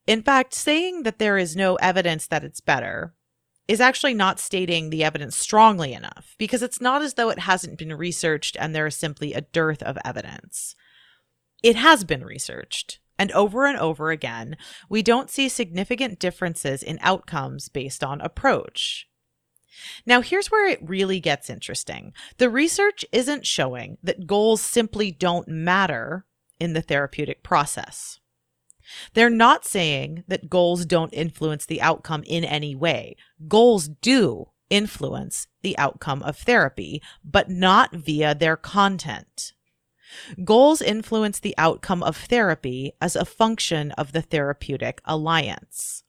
In 0.07 0.23
fact, 0.23 0.53
saying 0.53 1.03
that 1.03 1.19
there 1.19 1.37
is 1.37 1.55
no 1.55 1.75
evidence 1.75 2.27
that 2.27 2.43
it's 2.43 2.61
better 2.61 3.13
is 3.67 3.79
actually 3.79 4.13
not 4.13 4.39
stating 4.39 4.89
the 4.89 5.03
evidence 5.03 5.37
strongly 5.37 5.93
enough 5.93 6.35
because 6.37 6.61
it's 6.61 6.81
not 6.81 7.01
as 7.01 7.13
though 7.13 7.29
it 7.29 7.39
hasn't 7.39 7.77
been 7.77 7.93
researched 7.93 8.57
and 8.59 8.75
there 8.75 8.87
is 8.87 8.95
simply 8.95 9.33
a 9.33 9.41
dearth 9.41 9.81
of 9.83 9.97
evidence. 10.03 10.75
It 11.63 11.75
has 11.75 12.03
been 12.03 12.25
researched. 12.25 12.99
And 13.19 13.31
over 13.33 13.67
and 13.67 13.77
over 13.77 14.09
again, 14.09 14.57
we 14.89 15.03
don't 15.03 15.29
see 15.29 15.47
significant 15.47 16.17
differences 16.17 16.81
in 16.81 16.97
outcomes 17.01 17.69
based 17.69 18.03
on 18.03 18.19
approach. 18.19 19.07
Now, 20.07 20.21
here's 20.21 20.49
where 20.49 20.67
it 20.67 20.79
really 20.81 21.19
gets 21.19 21.49
interesting. 21.49 22.13
The 22.37 22.49
research 22.49 23.05
isn't 23.11 23.45
showing 23.45 23.99
that 24.01 24.25
goals 24.25 24.61
simply 24.61 25.11
don't 25.11 25.47
matter 25.47 26.25
in 26.59 26.73
the 26.73 26.81
therapeutic 26.81 27.43
process. 27.43 28.20
They're 29.13 29.29
not 29.29 29.65
saying 29.65 30.23
that 30.27 30.49
goals 30.49 30.85
don't 30.85 31.13
influence 31.13 31.65
the 31.65 31.81
outcome 31.81 32.23
in 32.25 32.43
any 32.43 32.75
way. 32.75 33.15
Goals 33.47 33.87
do 33.87 34.49
influence 34.69 35.47
the 35.61 35.77
outcome 35.77 36.23
of 36.23 36.37
therapy, 36.37 37.01
but 37.23 37.49
not 37.49 37.93
via 37.93 38.33
their 38.33 38.57
content. 38.57 39.53
Goals 40.43 40.81
influence 40.81 41.39
the 41.39 41.55
outcome 41.57 42.03
of 42.03 42.17
therapy 42.17 42.93
as 43.01 43.15
a 43.15 43.25
function 43.25 43.91
of 43.91 44.11
the 44.11 44.21
therapeutic 44.21 45.01
alliance. 45.05 46.03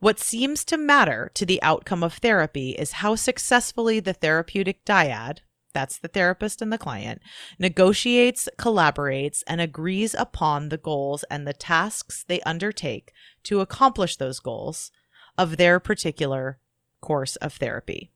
What 0.00 0.20
seems 0.20 0.64
to 0.66 0.76
matter 0.76 1.30
to 1.34 1.46
the 1.46 1.62
outcome 1.62 2.02
of 2.02 2.14
therapy 2.14 2.70
is 2.70 2.92
how 2.92 3.14
successfully 3.14 4.00
the 4.00 4.12
therapeutic 4.12 4.84
dyad, 4.84 5.38
that's 5.72 5.98
the 5.98 6.08
therapist 6.08 6.62
and 6.62 6.72
the 6.72 6.78
client, 6.78 7.22
negotiates, 7.58 8.48
collaborates, 8.58 9.42
and 9.46 9.60
agrees 9.60 10.14
upon 10.14 10.68
the 10.68 10.78
goals 10.78 11.24
and 11.24 11.46
the 11.46 11.52
tasks 11.52 12.24
they 12.26 12.40
undertake 12.42 13.12
to 13.44 13.60
accomplish 13.60 14.16
those 14.16 14.40
goals 14.40 14.90
of 15.36 15.56
their 15.56 15.80
particular 15.80 16.58
course 17.00 17.36
of 17.36 17.54
therapy. 17.54 18.10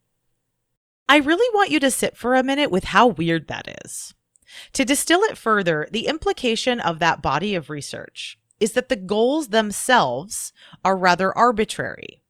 I 1.08 1.18
really 1.18 1.48
want 1.54 1.70
you 1.70 1.80
to 1.80 1.90
sit 1.90 2.16
for 2.16 2.34
a 2.34 2.42
minute 2.42 2.70
with 2.70 2.84
how 2.84 3.06
weird 3.06 3.48
that 3.48 3.82
is. 3.84 4.14
To 4.72 4.84
distill 4.84 5.22
it 5.22 5.38
further, 5.38 5.88
the 5.90 6.06
implication 6.06 6.80
of 6.80 6.98
that 6.98 7.22
body 7.22 7.54
of 7.54 7.70
research 7.70 8.38
is 8.58 8.72
that 8.72 8.88
the 8.88 8.96
goals 8.96 9.48
themselves 9.48 10.52
are 10.84 10.96
rather 10.96 11.36
arbitrary, 11.36 12.22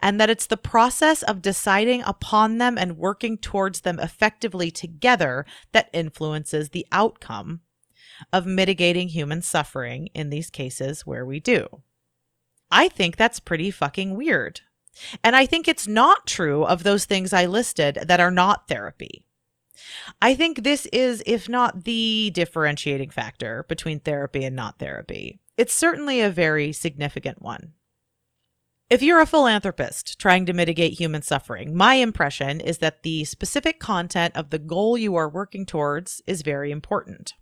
and 0.00 0.20
that 0.20 0.30
it's 0.30 0.46
the 0.46 0.56
process 0.56 1.22
of 1.22 1.42
deciding 1.42 2.02
upon 2.02 2.58
them 2.58 2.78
and 2.78 2.98
working 2.98 3.38
towards 3.38 3.80
them 3.80 3.98
effectively 3.98 4.70
together 4.70 5.44
that 5.72 5.90
influences 5.92 6.70
the 6.70 6.86
outcome 6.92 7.60
of 8.32 8.46
mitigating 8.46 9.08
human 9.08 9.42
suffering 9.42 10.08
in 10.14 10.30
these 10.30 10.50
cases 10.50 11.06
where 11.06 11.24
we 11.26 11.40
do. 11.40 11.82
I 12.70 12.88
think 12.88 13.16
that's 13.16 13.40
pretty 13.40 13.70
fucking 13.70 14.16
weird. 14.16 14.60
And 15.22 15.34
I 15.34 15.46
think 15.46 15.66
it's 15.66 15.88
not 15.88 16.26
true 16.26 16.64
of 16.64 16.82
those 16.82 17.04
things 17.04 17.32
I 17.32 17.46
listed 17.46 17.98
that 18.06 18.20
are 18.20 18.30
not 18.30 18.68
therapy. 18.68 19.24
I 20.22 20.34
think 20.34 20.62
this 20.62 20.86
is, 20.86 21.22
if 21.26 21.48
not 21.48 21.84
the 21.84 22.30
differentiating 22.32 23.10
factor 23.10 23.64
between 23.68 24.00
therapy 24.00 24.44
and 24.44 24.54
not 24.54 24.78
therapy. 24.78 25.40
It's 25.56 25.74
certainly 25.74 26.20
a 26.20 26.30
very 26.30 26.72
significant 26.72 27.42
one. 27.42 27.72
If 28.90 29.02
you're 29.02 29.20
a 29.20 29.26
philanthropist 29.26 30.18
trying 30.18 30.44
to 30.44 30.52
mitigate 30.52 30.92
human 30.92 31.22
suffering, 31.22 31.74
my 31.74 31.94
impression 31.94 32.60
is 32.60 32.78
that 32.78 33.02
the 33.02 33.24
specific 33.24 33.80
content 33.80 34.36
of 34.36 34.50
the 34.50 34.58
goal 34.58 34.98
you 34.98 35.16
are 35.16 35.28
working 35.28 35.64
towards 35.64 36.20
is 36.26 36.42
very 36.42 36.70
important. 36.70 37.32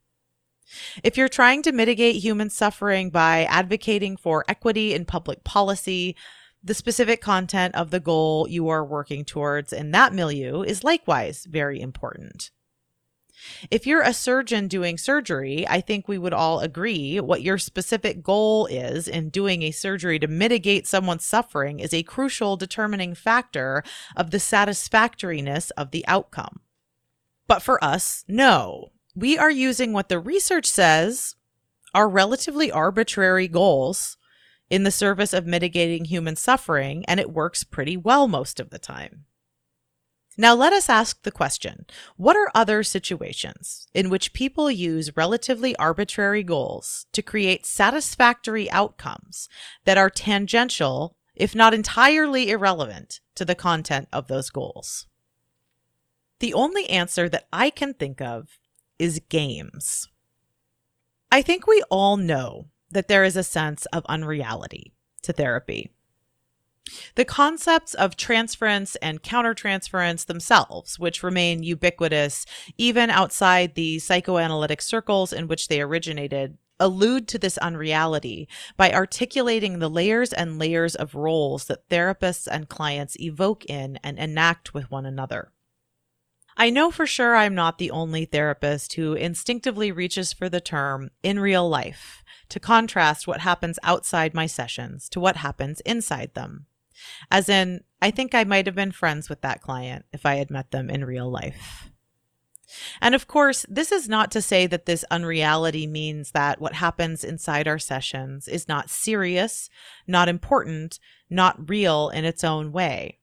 If 1.02 1.16
you're 1.16 1.28
trying 1.28 1.62
to 1.62 1.72
mitigate 1.72 2.22
human 2.22 2.48
suffering 2.48 3.10
by 3.10 3.44
advocating 3.44 4.16
for 4.16 4.44
equity 4.46 4.94
in 4.94 5.04
public 5.04 5.42
policy, 5.42 6.14
the 6.62 6.74
specific 6.74 7.20
content 7.20 7.74
of 7.74 7.90
the 7.90 8.00
goal 8.00 8.46
you 8.48 8.68
are 8.68 8.84
working 8.84 9.24
towards 9.24 9.72
in 9.72 9.90
that 9.90 10.14
milieu 10.14 10.62
is 10.62 10.84
likewise 10.84 11.44
very 11.50 11.80
important. 11.80 12.52
If 13.70 13.86
you're 13.86 14.02
a 14.02 14.12
surgeon 14.12 14.68
doing 14.68 14.98
surgery, 14.98 15.66
I 15.68 15.80
think 15.80 16.06
we 16.08 16.18
would 16.18 16.32
all 16.32 16.60
agree 16.60 17.20
what 17.20 17.42
your 17.42 17.58
specific 17.58 18.22
goal 18.22 18.66
is 18.66 19.08
in 19.08 19.30
doing 19.30 19.62
a 19.62 19.70
surgery 19.70 20.18
to 20.18 20.26
mitigate 20.26 20.86
someone's 20.86 21.24
suffering 21.24 21.80
is 21.80 21.94
a 21.94 22.02
crucial 22.02 22.56
determining 22.56 23.14
factor 23.14 23.82
of 24.16 24.30
the 24.30 24.40
satisfactoriness 24.40 25.70
of 25.72 25.90
the 25.90 26.06
outcome. 26.06 26.60
But 27.46 27.62
for 27.62 27.82
us, 27.82 28.24
no. 28.28 28.92
We 29.14 29.36
are 29.36 29.50
using 29.50 29.92
what 29.92 30.08
the 30.08 30.18
research 30.18 30.66
says 30.66 31.36
are 31.94 32.08
relatively 32.08 32.70
arbitrary 32.70 33.48
goals 33.48 34.16
in 34.70 34.84
the 34.84 34.90
service 34.90 35.34
of 35.34 35.44
mitigating 35.44 36.06
human 36.06 36.34
suffering, 36.34 37.04
and 37.06 37.20
it 37.20 37.30
works 37.30 37.62
pretty 37.62 37.96
well 37.96 38.26
most 38.26 38.58
of 38.58 38.70
the 38.70 38.78
time. 38.78 39.26
Now, 40.36 40.54
let 40.54 40.72
us 40.72 40.88
ask 40.88 41.22
the 41.22 41.30
question 41.30 41.84
what 42.16 42.36
are 42.36 42.50
other 42.54 42.82
situations 42.82 43.86
in 43.92 44.08
which 44.08 44.32
people 44.32 44.70
use 44.70 45.16
relatively 45.16 45.76
arbitrary 45.76 46.42
goals 46.42 47.06
to 47.12 47.22
create 47.22 47.66
satisfactory 47.66 48.70
outcomes 48.70 49.48
that 49.84 49.98
are 49.98 50.08
tangential, 50.08 51.16
if 51.34 51.54
not 51.54 51.74
entirely 51.74 52.50
irrelevant, 52.50 53.20
to 53.34 53.44
the 53.44 53.54
content 53.54 54.08
of 54.12 54.28
those 54.28 54.48
goals? 54.48 55.06
The 56.40 56.54
only 56.54 56.88
answer 56.88 57.28
that 57.28 57.46
I 57.52 57.70
can 57.70 57.94
think 57.94 58.20
of 58.20 58.58
is 58.98 59.20
games. 59.28 60.08
I 61.30 61.42
think 61.42 61.66
we 61.66 61.82
all 61.90 62.16
know 62.16 62.68
that 62.90 63.08
there 63.08 63.24
is 63.24 63.36
a 63.36 63.42
sense 63.42 63.86
of 63.86 64.04
unreality 64.06 64.92
to 65.22 65.32
therapy. 65.32 65.90
The 67.14 67.24
concepts 67.24 67.94
of 67.94 68.16
transference 68.16 68.96
and 68.96 69.22
countertransference 69.22 70.26
themselves, 70.26 70.98
which 70.98 71.22
remain 71.22 71.62
ubiquitous 71.62 72.44
even 72.76 73.10
outside 73.10 73.74
the 73.74 73.98
psychoanalytic 73.98 74.82
circles 74.82 75.32
in 75.32 75.46
which 75.46 75.68
they 75.68 75.80
originated, 75.80 76.58
allude 76.80 77.28
to 77.28 77.38
this 77.38 77.58
unreality 77.58 78.48
by 78.76 78.92
articulating 78.92 79.78
the 79.78 79.90
layers 79.90 80.32
and 80.32 80.58
layers 80.58 80.94
of 80.94 81.14
roles 81.14 81.66
that 81.66 81.88
therapists 81.88 82.48
and 82.50 82.68
clients 82.68 83.18
evoke 83.20 83.64
in 83.66 83.98
and 84.02 84.18
enact 84.18 84.74
with 84.74 84.90
one 84.90 85.06
another. 85.06 85.52
I 86.56 86.70
know 86.70 86.90
for 86.90 87.06
sure 87.06 87.36
I'm 87.36 87.54
not 87.54 87.78
the 87.78 87.90
only 87.90 88.24
therapist 88.24 88.94
who 88.94 89.14
instinctively 89.14 89.90
reaches 89.92 90.32
for 90.32 90.48
the 90.48 90.60
term 90.60 91.10
in 91.22 91.40
real 91.40 91.68
life 91.68 92.22
to 92.50 92.60
contrast 92.60 93.26
what 93.26 93.40
happens 93.40 93.78
outside 93.82 94.34
my 94.34 94.46
sessions 94.46 95.08
to 95.10 95.20
what 95.20 95.36
happens 95.36 95.80
inside 95.80 96.34
them. 96.34 96.66
As 97.30 97.48
in, 97.48 97.82
I 98.00 98.10
think 98.10 98.34
I 98.34 98.44
might 98.44 98.66
have 98.66 98.74
been 98.74 98.92
friends 98.92 99.28
with 99.28 99.40
that 99.42 99.60
client 99.60 100.04
if 100.12 100.26
I 100.26 100.36
had 100.36 100.50
met 100.50 100.70
them 100.70 100.90
in 100.90 101.04
real 101.04 101.30
life. 101.30 101.90
And 103.00 103.14
of 103.14 103.26
course, 103.26 103.66
this 103.68 103.92
is 103.92 104.08
not 104.08 104.30
to 104.32 104.42
say 104.42 104.66
that 104.66 104.86
this 104.86 105.04
unreality 105.10 105.86
means 105.86 106.30
that 106.30 106.60
what 106.60 106.74
happens 106.74 107.22
inside 107.24 107.68
our 107.68 107.78
sessions 107.78 108.48
is 108.48 108.68
not 108.68 108.90
serious, 108.90 109.68
not 110.06 110.28
important, 110.28 110.98
not 111.28 111.68
real 111.68 112.08
in 112.08 112.24
its 112.24 112.44
own 112.44 112.72
way. 112.72 113.18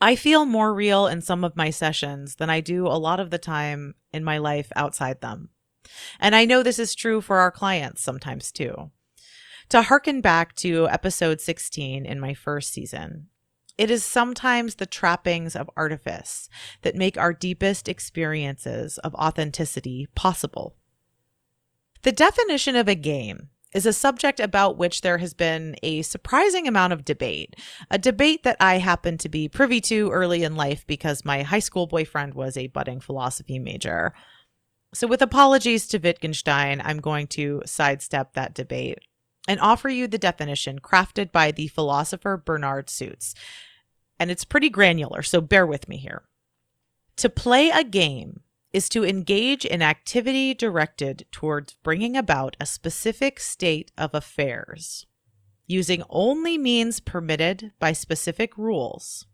I 0.00 0.16
feel 0.16 0.46
more 0.46 0.72
real 0.72 1.06
in 1.06 1.20
some 1.20 1.44
of 1.44 1.56
my 1.56 1.70
sessions 1.70 2.36
than 2.36 2.48
I 2.48 2.60
do 2.60 2.86
a 2.86 2.96
lot 2.98 3.20
of 3.20 3.30
the 3.30 3.38
time 3.38 3.94
in 4.12 4.24
my 4.24 4.38
life 4.38 4.72
outside 4.74 5.20
them. 5.20 5.50
And 6.18 6.34
I 6.34 6.44
know 6.44 6.62
this 6.62 6.78
is 6.78 6.94
true 6.94 7.20
for 7.20 7.38
our 7.38 7.50
clients 7.50 8.02
sometimes 8.02 8.50
too. 8.50 8.90
To 9.70 9.82
hearken 9.82 10.20
back 10.20 10.56
to 10.56 10.88
episode 10.88 11.40
16 11.40 12.04
in 12.04 12.18
my 12.18 12.34
first 12.34 12.72
season, 12.72 13.28
it 13.78 13.88
is 13.88 14.04
sometimes 14.04 14.74
the 14.74 14.84
trappings 14.84 15.54
of 15.54 15.70
artifice 15.76 16.48
that 16.82 16.96
make 16.96 17.16
our 17.16 17.32
deepest 17.32 17.88
experiences 17.88 18.98
of 18.98 19.14
authenticity 19.14 20.08
possible. 20.16 20.74
The 22.02 22.10
definition 22.10 22.74
of 22.74 22.88
a 22.88 22.96
game 22.96 23.50
is 23.72 23.86
a 23.86 23.92
subject 23.92 24.40
about 24.40 24.76
which 24.76 25.02
there 25.02 25.18
has 25.18 25.34
been 25.34 25.76
a 25.84 26.02
surprising 26.02 26.66
amount 26.66 26.92
of 26.92 27.04
debate, 27.04 27.54
a 27.92 27.96
debate 27.96 28.42
that 28.42 28.56
I 28.58 28.78
happen 28.78 29.18
to 29.18 29.28
be 29.28 29.48
privy 29.48 29.80
to 29.82 30.10
early 30.10 30.42
in 30.42 30.56
life 30.56 30.84
because 30.84 31.24
my 31.24 31.42
high 31.42 31.60
school 31.60 31.86
boyfriend 31.86 32.34
was 32.34 32.56
a 32.56 32.66
budding 32.66 32.98
philosophy 32.98 33.60
major. 33.60 34.14
So, 34.92 35.06
with 35.06 35.22
apologies 35.22 35.86
to 35.88 35.98
Wittgenstein, 35.98 36.82
I'm 36.84 36.98
going 36.98 37.28
to 37.28 37.62
sidestep 37.64 38.32
that 38.32 38.54
debate 38.54 38.98
and 39.50 39.58
offer 39.58 39.88
you 39.88 40.06
the 40.06 40.16
definition 40.16 40.78
crafted 40.78 41.32
by 41.32 41.50
the 41.50 41.66
philosopher 41.66 42.36
Bernard 42.36 42.88
Suits. 42.88 43.34
And 44.16 44.30
it's 44.30 44.44
pretty 44.44 44.70
granular, 44.70 45.22
so 45.24 45.40
bear 45.40 45.66
with 45.66 45.88
me 45.88 45.96
here. 45.96 46.22
To 47.16 47.28
play 47.28 47.70
a 47.70 47.82
game 47.82 48.42
is 48.72 48.88
to 48.90 49.04
engage 49.04 49.64
in 49.64 49.82
activity 49.82 50.54
directed 50.54 51.26
towards 51.32 51.74
bringing 51.82 52.16
about 52.16 52.56
a 52.60 52.64
specific 52.64 53.40
state 53.40 53.90
of 53.98 54.14
affairs. 54.14 55.06
using 55.70 56.02
only 56.10 56.58
means 56.58 56.98
permitted 56.98 57.72
by 57.78 57.92
specific 57.92 58.58
rules, 58.58 59.26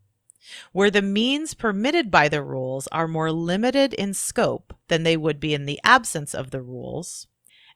where 0.72 0.90
the 0.90 1.02
means 1.02 1.54
permitted 1.54 2.10
by 2.10 2.28
the 2.28 2.42
rules 2.42 2.86
are 2.88 3.08
more 3.08 3.32
limited 3.32 3.94
in 3.94 4.12
scope 4.12 4.74
than 4.88 5.02
they 5.02 5.16
would 5.16 5.40
be 5.40 5.54
in 5.54 5.64
the 5.64 5.80
absence 5.82 6.34
of 6.34 6.50
the 6.50 6.60
rules, 6.60 7.26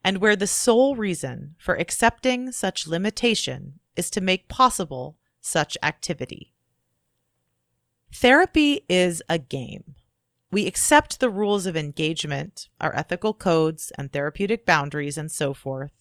and 0.05 0.19
where 0.19 0.37
the 0.37 0.47
sole 0.47 0.97
reason 0.97 1.55
for 1.59 1.75
accepting 1.75 2.53
such 2.53 2.87
limitation 2.87 3.81
is 3.97 4.11
to 4.11 4.21
make 4.21 4.49
possible 4.49 5.17
such 5.41 5.77
activity. 5.83 6.55
Therapy 8.13 8.85
is 8.89 9.23
a 9.29 9.39
game. 9.39 9.95
We 10.53 10.67
accept 10.67 11.21
the 11.21 11.31
rules 11.31 11.65
of 11.67 11.77
engagement, 11.77 12.69
our 12.81 12.95
ethical 12.97 13.35
codes 13.35 13.93
and 13.97 14.13
therapeutic 14.13 14.67
boundaries, 14.67 15.17
and 15.17 15.31
so 15.31 15.55
forth, 15.55 15.93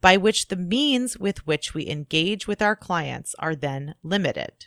by 0.00 0.16
which 0.16 0.48
the 0.48 0.56
means 0.56 1.18
with 1.18 1.46
which 1.46 1.72
we 1.72 1.88
engage 1.88 2.48
with 2.48 2.60
our 2.60 2.74
clients 2.74 3.36
are 3.38 3.54
then 3.54 3.94
limited. 4.02 4.66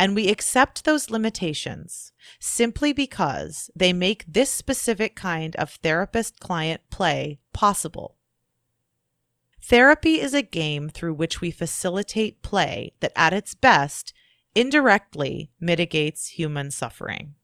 And 0.00 0.14
we 0.14 0.28
accept 0.28 0.84
those 0.84 1.10
limitations 1.10 2.12
simply 2.38 2.92
because 2.92 3.68
they 3.74 3.92
make 3.92 4.24
this 4.28 4.48
specific 4.48 5.16
kind 5.16 5.56
of 5.56 5.70
therapist 5.70 6.38
client 6.38 6.82
play 6.88 7.40
possible. 7.52 8.16
Therapy 9.60 10.20
is 10.20 10.34
a 10.34 10.42
game 10.42 10.88
through 10.88 11.14
which 11.14 11.40
we 11.40 11.50
facilitate 11.50 12.42
play 12.42 12.92
that, 13.00 13.12
at 13.16 13.32
its 13.32 13.54
best, 13.54 14.14
indirectly 14.54 15.50
mitigates 15.60 16.28
human 16.28 16.70
suffering. 16.70 17.34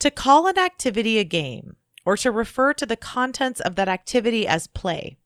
To 0.00 0.10
call 0.10 0.48
an 0.48 0.58
activity 0.58 1.18
a 1.18 1.24
game, 1.24 1.76
or 2.04 2.16
to 2.16 2.32
refer 2.32 2.74
to 2.74 2.84
the 2.84 2.96
contents 2.96 3.60
of 3.60 3.76
that 3.76 3.88
activity 3.88 4.46
as 4.46 4.66
play, 4.66 5.18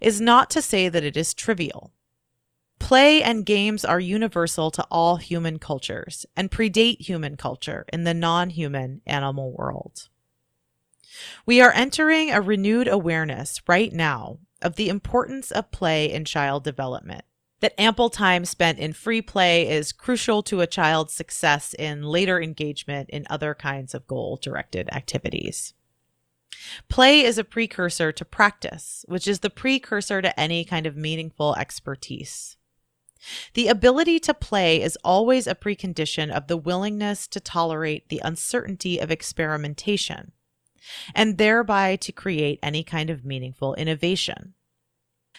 is 0.00 0.20
not 0.20 0.50
to 0.50 0.60
say 0.60 0.88
that 0.88 1.04
it 1.04 1.16
is 1.16 1.32
trivial. 1.32 1.92
Play 2.78 3.22
and 3.22 3.44
games 3.44 3.84
are 3.84 4.00
universal 4.00 4.70
to 4.70 4.86
all 4.90 5.16
human 5.16 5.58
cultures 5.58 6.24
and 6.36 6.50
predate 6.50 7.00
human 7.00 7.36
culture 7.36 7.84
in 7.92 8.04
the 8.04 8.14
non 8.14 8.50
human 8.50 9.02
animal 9.06 9.52
world. 9.52 10.08
We 11.46 11.60
are 11.60 11.72
entering 11.72 12.30
a 12.30 12.40
renewed 12.40 12.88
awareness 12.88 13.60
right 13.66 13.92
now 13.92 14.38
of 14.62 14.76
the 14.76 14.88
importance 14.88 15.50
of 15.50 15.70
play 15.70 16.10
in 16.10 16.24
child 16.24 16.64
development. 16.64 17.24
That 17.60 17.78
ample 17.80 18.08
time 18.08 18.44
spent 18.44 18.78
in 18.78 18.92
free 18.92 19.20
play 19.20 19.68
is 19.68 19.92
crucial 19.92 20.42
to 20.44 20.60
a 20.60 20.66
child's 20.66 21.12
success 21.12 21.74
in 21.74 22.02
later 22.02 22.40
engagement 22.40 23.10
in 23.10 23.26
other 23.28 23.54
kinds 23.54 23.94
of 23.94 24.06
goal 24.06 24.38
directed 24.40 24.88
activities. 24.92 25.74
Play 26.88 27.20
is 27.22 27.36
a 27.36 27.44
precursor 27.44 28.12
to 28.12 28.24
practice, 28.24 29.04
which 29.08 29.26
is 29.26 29.40
the 29.40 29.50
precursor 29.50 30.22
to 30.22 30.38
any 30.38 30.64
kind 30.64 30.86
of 30.86 30.96
meaningful 30.96 31.54
expertise. 31.56 32.57
The 33.54 33.68
ability 33.68 34.20
to 34.20 34.34
play 34.34 34.80
is 34.80 34.98
always 35.02 35.46
a 35.46 35.54
precondition 35.54 36.30
of 36.30 36.46
the 36.46 36.56
willingness 36.56 37.26
to 37.28 37.40
tolerate 37.40 38.08
the 38.08 38.20
uncertainty 38.24 38.98
of 38.98 39.10
experimentation, 39.10 40.32
and 41.14 41.38
thereby 41.38 41.96
to 41.96 42.12
create 42.12 42.58
any 42.62 42.82
kind 42.82 43.10
of 43.10 43.24
meaningful 43.24 43.74
innovation. 43.74 44.54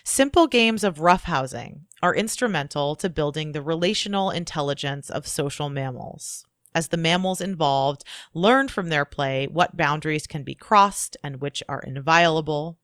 Simple 0.03 0.47
games 0.47 0.83
of 0.83 0.97
roughhousing 0.97 1.81
are 2.01 2.15
instrumental 2.15 2.95
to 2.95 3.09
building 3.09 3.51
the 3.51 3.61
relational 3.61 4.31
intelligence 4.31 5.09
of 5.09 5.27
social 5.27 5.69
mammals. 5.69 6.45
As 6.73 6.89
the 6.89 6.97
mammals 6.97 7.41
involved 7.41 8.03
learn 8.33 8.67
from 8.67 8.89
their 8.89 9.05
play 9.05 9.47
what 9.47 9.75
boundaries 9.75 10.27
can 10.27 10.43
be 10.43 10.55
crossed 10.55 11.17
and 11.23 11.41
which 11.41 11.63
are 11.67 11.81
inviolable, 11.81 12.77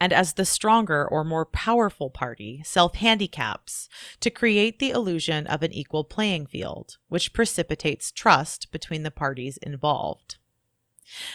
and 0.00 0.12
as 0.12 0.34
the 0.34 0.44
stronger 0.44 1.06
or 1.06 1.24
more 1.24 1.44
powerful 1.44 2.10
party 2.10 2.62
self 2.64 2.94
handicaps 2.96 3.88
to 4.20 4.30
create 4.30 4.78
the 4.78 4.90
illusion 4.90 5.46
of 5.46 5.62
an 5.62 5.72
equal 5.72 6.04
playing 6.04 6.46
field, 6.46 6.98
which 7.08 7.32
precipitates 7.32 8.12
trust 8.12 8.70
between 8.70 9.02
the 9.02 9.10
parties 9.10 9.56
involved. 9.58 10.36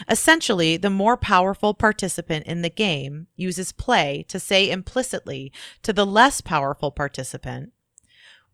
Essentially, 0.09 0.77
the 0.77 0.89
more 0.89 1.17
powerful 1.17 1.73
participant 1.73 2.45
in 2.45 2.61
the 2.61 2.69
game 2.69 3.27
uses 3.35 3.71
play 3.71 4.23
to 4.29 4.39
say 4.39 4.69
implicitly 4.69 5.51
to 5.81 5.91
the 5.91 6.05
less 6.05 6.41
powerful 6.41 6.91
participant, 6.91 7.73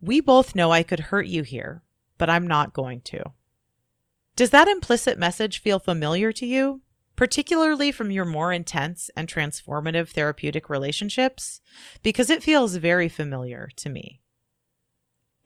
We 0.02 0.22
both 0.22 0.56
know 0.56 0.72
I 0.72 0.84
could 0.84 1.12
hurt 1.12 1.28
you 1.28 1.44
here, 1.44 1.84
but 2.18 2.30
I'm 2.30 2.48
not 2.48 2.74
going 2.74 3.02
to. 3.02 3.34
Does 4.38 4.52
that 4.52 4.70
implicit 4.70 5.20
message 5.20 5.60
feel 5.60 5.80
familiar 5.80 6.32
to 6.32 6.46
you, 6.46 6.82
particularly 7.20 7.92
from 7.92 8.12
your 8.12 8.24
more 8.24 8.54
intense 8.54 9.10
and 9.14 9.28
transformative 9.28 10.08
therapeutic 10.08 10.70
relationships? 10.70 11.60
Because 12.02 12.30
it 12.30 12.42
feels 12.42 12.78
very 12.78 13.10
familiar 13.10 13.68
to 13.76 13.90
me. 13.90 14.22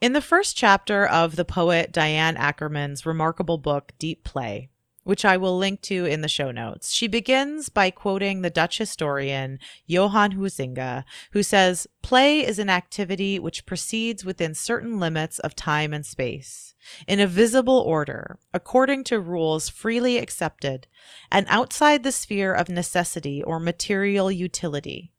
In 0.00 0.12
the 0.12 0.20
first 0.20 0.56
chapter 0.56 1.04
of 1.04 1.34
the 1.34 1.44
poet 1.44 1.90
Diane 1.90 2.36
Ackerman's 2.36 3.04
remarkable 3.04 3.58
book, 3.58 3.90
Deep 3.98 4.22
Play, 4.22 4.68
which 5.04 5.24
I 5.24 5.36
will 5.36 5.56
link 5.56 5.80
to 5.82 6.06
in 6.06 6.22
the 6.22 6.28
show 6.28 6.50
notes. 6.50 6.90
She 6.90 7.06
begins 7.06 7.68
by 7.68 7.90
quoting 7.90 8.42
the 8.42 8.50
Dutch 8.50 8.78
historian 8.78 9.58
Johan 9.86 10.32
Huizinga, 10.32 11.04
who 11.32 11.42
says, 11.42 11.86
Play 12.02 12.44
is 12.44 12.58
an 12.58 12.70
activity 12.70 13.38
which 13.38 13.66
proceeds 13.66 14.24
within 14.24 14.54
certain 14.54 14.98
limits 14.98 15.38
of 15.38 15.54
time 15.54 15.92
and 15.92 16.04
space, 16.04 16.74
in 17.06 17.20
a 17.20 17.26
visible 17.26 17.78
order, 17.78 18.38
according 18.52 19.04
to 19.04 19.20
rules 19.20 19.68
freely 19.68 20.18
accepted, 20.18 20.86
and 21.30 21.46
outside 21.48 22.02
the 22.02 22.12
sphere 22.12 22.52
of 22.52 22.68
necessity 22.68 23.42
or 23.42 23.60
material 23.60 24.30
utility. 24.32 25.12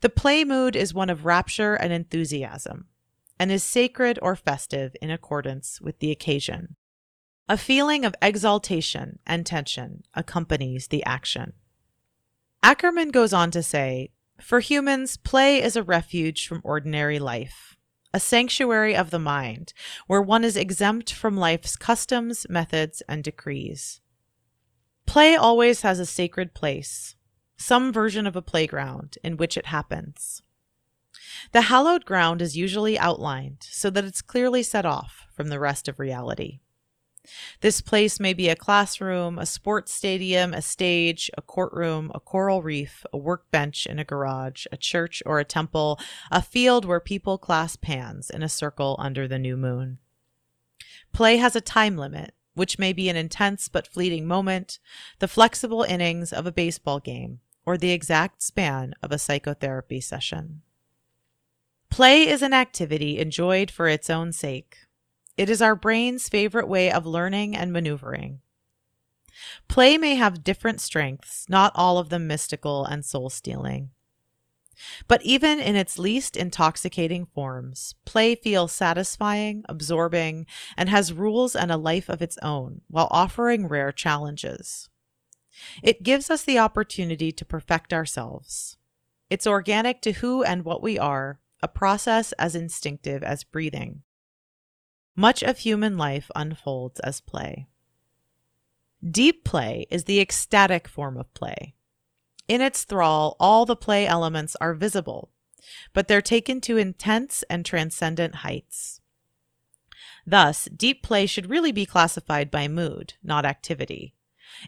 The 0.00 0.08
play 0.08 0.44
mood 0.44 0.76
is 0.76 0.94
one 0.94 1.10
of 1.10 1.24
rapture 1.24 1.74
and 1.74 1.92
enthusiasm, 1.92 2.86
and 3.38 3.52
is 3.52 3.62
sacred 3.62 4.18
or 4.22 4.36
festive 4.36 4.96
in 5.02 5.10
accordance 5.10 5.80
with 5.80 5.98
the 5.98 6.10
occasion. 6.10 6.76
A 7.50 7.56
feeling 7.56 8.04
of 8.04 8.14
exaltation 8.20 9.20
and 9.26 9.46
tension 9.46 10.02
accompanies 10.12 10.88
the 10.88 11.02
action. 11.04 11.54
Ackerman 12.62 13.08
goes 13.08 13.32
on 13.32 13.50
to 13.52 13.62
say 13.62 14.10
For 14.38 14.60
humans, 14.60 15.16
play 15.16 15.62
is 15.62 15.74
a 15.74 15.82
refuge 15.82 16.46
from 16.46 16.60
ordinary 16.62 17.18
life, 17.18 17.78
a 18.12 18.20
sanctuary 18.20 18.94
of 18.94 19.08
the 19.10 19.18
mind, 19.18 19.72
where 20.06 20.20
one 20.20 20.44
is 20.44 20.58
exempt 20.58 21.10
from 21.10 21.38
life's 21.38 21.74
customs, 21.74 22.46
methods, 22.50 23.02
and 23.08 23.24
decrees. 23.24 24.02
Play 25.06 25.34
always 25.34 25.80
has 25.80 25.98
a 25.98 26.04
sacred 26.04 26.52
place, 26.52 27.16
some 27.56 27.94
version 27.94 28.26
of 28.26 28.36
a 28.36 28.42
playground 28.42 29.16
in 29.24 29.38
which 29.38 29.56
it 29.56 29.66
happens. 29.66 30.42
The 31.52 31.62
hallowed 31.62 32.04
ground 32.04 32.42
is 32.42 32.58
usually 32.58 32.98
outlined 32.98 33.66
so 33.70 33.88
that 33.88 34.04
it's 34.04 34.20
clearly 34.20 34.62
set 34.62 34.84
off 34.84 35.26
from 35.34 35.48
the 35.48 35.58
rest 35.58 35.88
of 35.88 35.98
reality. 35.98 36.60
This 37.60 37.80
place 37.80 38.20
may 38.20 38.32
be 38.32 38.48
a 38.48 38.56
classroom, 38.56 39.38
a 39.38 39.46
sports 39.46 39.92
stadium, 39.92 40.54
a 40.54 40.62
stage, 40.62 41.30
a 41.36 41.42
courtroom, 41.42 42.10
a 42.14 42.20
coral 42.20 42.62
reef, 42.62 43.04
a 43.12 43.16
workbench 43.16 43.86
in 43.86 43.98
a 43.98 44.04
garage, 44.04 44.66
a 44.72 44.76
church 44.76 45.22
or 45.26 45.38
a 45.38 45.44
temple, 45.44 45.98
a 46.30 46.42
field 46.42 46.84
where 46.84 47.00
people 47.00 47.38
clasp 47.38 47.84
hands 47.84 48.30
in 48.30 48.42
a 48.42 48.48
circle 48.48 48.96
under 48.98 49.26
the 49.26 49.38
new 49.38 49.56
moon. 49.56 49.98
Play 51.12 51.38
has 51.38 51.56
a 51.56 51.60
time 51.60 51.96
limit, 51.96 52.34
which 52.54 52.78
may 52.78 52.92
be 52.92 53.08
an 53.08 53.16
intense 53.16 53.68
but 53.68 53.86
fleeting 53.86 54.26
moment, 54.26 54.78
the 55.18 55.28
flexible 55.28 55.82
innings 55.82 56.32
of 56.32 56.46
a 56.46 56.52
baseball 56.52 57.00
game, 57.00 57.40
or 57.64 57.76
the 57.76 57.92
exact 57.92 58.42
span 58.42 58.94
of 59.02 59.12
a 59.12 59.18
psychotherapy 59.18 60.00
session. 60.00 60.62
Play 61.90 62.28
is 62.28 62.42
an 62.42 62.52
activity 62.52 63.18
enjoyed 63.18 63.70
for 63.70 63.88
its 63.88 64.10
own 64.10 64.32
sake, 64.32 64.76
it 65.38 65.48
is 65.48 65.62
our 65.62 65.76
brain's 65.76 66.28
favorite 66.28 66.68
way 66.68 66.90
of 66.90 67.06
learning 67.06 67.56
and 67.56 67.72
maneuvering. 67.72 68.40
Play 69.68 69.96
may 69.96 70.16
have 70.16 70.42
different 70.42 70.80
strengths, 70.80 71.46
not 71.48 71.72
all 71.76 71.96
of 71.98 72.08
them 72.08 72.26
mystical 72.26 72.84
and 72.84 73.04
soul 73.04 73.30
stealing. 73.30 73.90
But 75.06 75.22
even 75.22 75.60
in 75.60 75.76
its 75.76 75.98
least 75.98 76.36
intoxicating 76.36 77.26
forms, 77.26 77.94
play 78.04 78.34
feels 78.34 78.72
satisfying, 78.72 79.64
absorbing, 79.68 80.46
and 80.76 80.88
has 80.88 81.12
rules 81.12 81.54
and 81.54 81.70
a 81.70 81.76
life 81.76 82.08
of 82.08 82.20
its 82.20 82.38
own 82.42 82.80
while 82.88 83.08
offering 83.12 83.68
rare 83.68 83.92
challenges. 83.92 84.88
It 85.84 86.02
gives 86.02 86.30
us 86.30 86.42
the 86.42 86.58
opportunity 86.58 87.30
to 87.30 87.44
perfect 87.44 87.92
ourselves. 87.92 88.76
It's 89.30 89.46
organic 89.46 90.02
to 90.02 90.12
who 90.12 90.42
and 90.42 90.64
what 90.64 90.82
we 90.82 90.98
are, 90.98 91.38
a 91.62 91.68
process 91.68 92.32
as 92.32 92.56
instinctive 92.56 93.22
as 93.22 93.44
breathing. 93.44 94.02
Much 95.18 95.42
of 95.42 95.58
human 95.58 95.96
life 95.96 96.30
unfolds 96.36 97.00
as 97.00 97.20
play. 97.20 97.66
Deep 99.04 99.42
play 99.42 99.84
is 99.90 100.04
the 100.04 100.20
ecstatic 100.20 100.86
form 100.86 101.16
of 101.16 101.34
play. 101.34 101.74
In 102.46 102.60
its 102.60 102.84
thrall, 102.84 103.34
all 103.40 103.66
the 103.66 103.74
play 103.74 104.06
elements 104.06 104.54
are 104.60 104.74
visible, 104.74 105.32
but 105.92 106.06
they're 106.06 106.22
taken 106.22 106.60
to 106.60 106.76
intense 106.76 107.42
and 107.50 107.66
transcendent 107.66 108.36
heights. 108.46 109.00
Thus, 110.24 110.66
deep 110.66 111.02
play 111.02 111.26
should 111.26 111.50
really 111.50 111.72
be 111.72 111.84
classified 111.84 112.48
by 112.48 112.68
mood, 112.68 113.14
not 113.20 113.44
activity. 113.44 114.14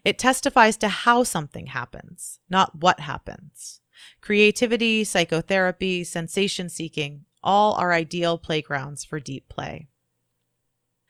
It 0.04 0.18
testifies 0.18 0.76
to 0.78 0.88
how 0.88 1.22
something 1.22 1.66
happens, 1.66 2.40
not 2.50 2.74
what 2.74 2.98
happens. 2.98 3.82
Creativity, 4.20 5.04
psychotherapy, 5.04 6.02
sensation 6.02 6.68
seeking, 6.68 7.26
all 7.40 7.74
are 7.74 7.92
ideal 7.92 8.36
playgrounds 8.36 9.04
for 9.04 9.20
deep 9.20 9.48
play. 9.48 9.86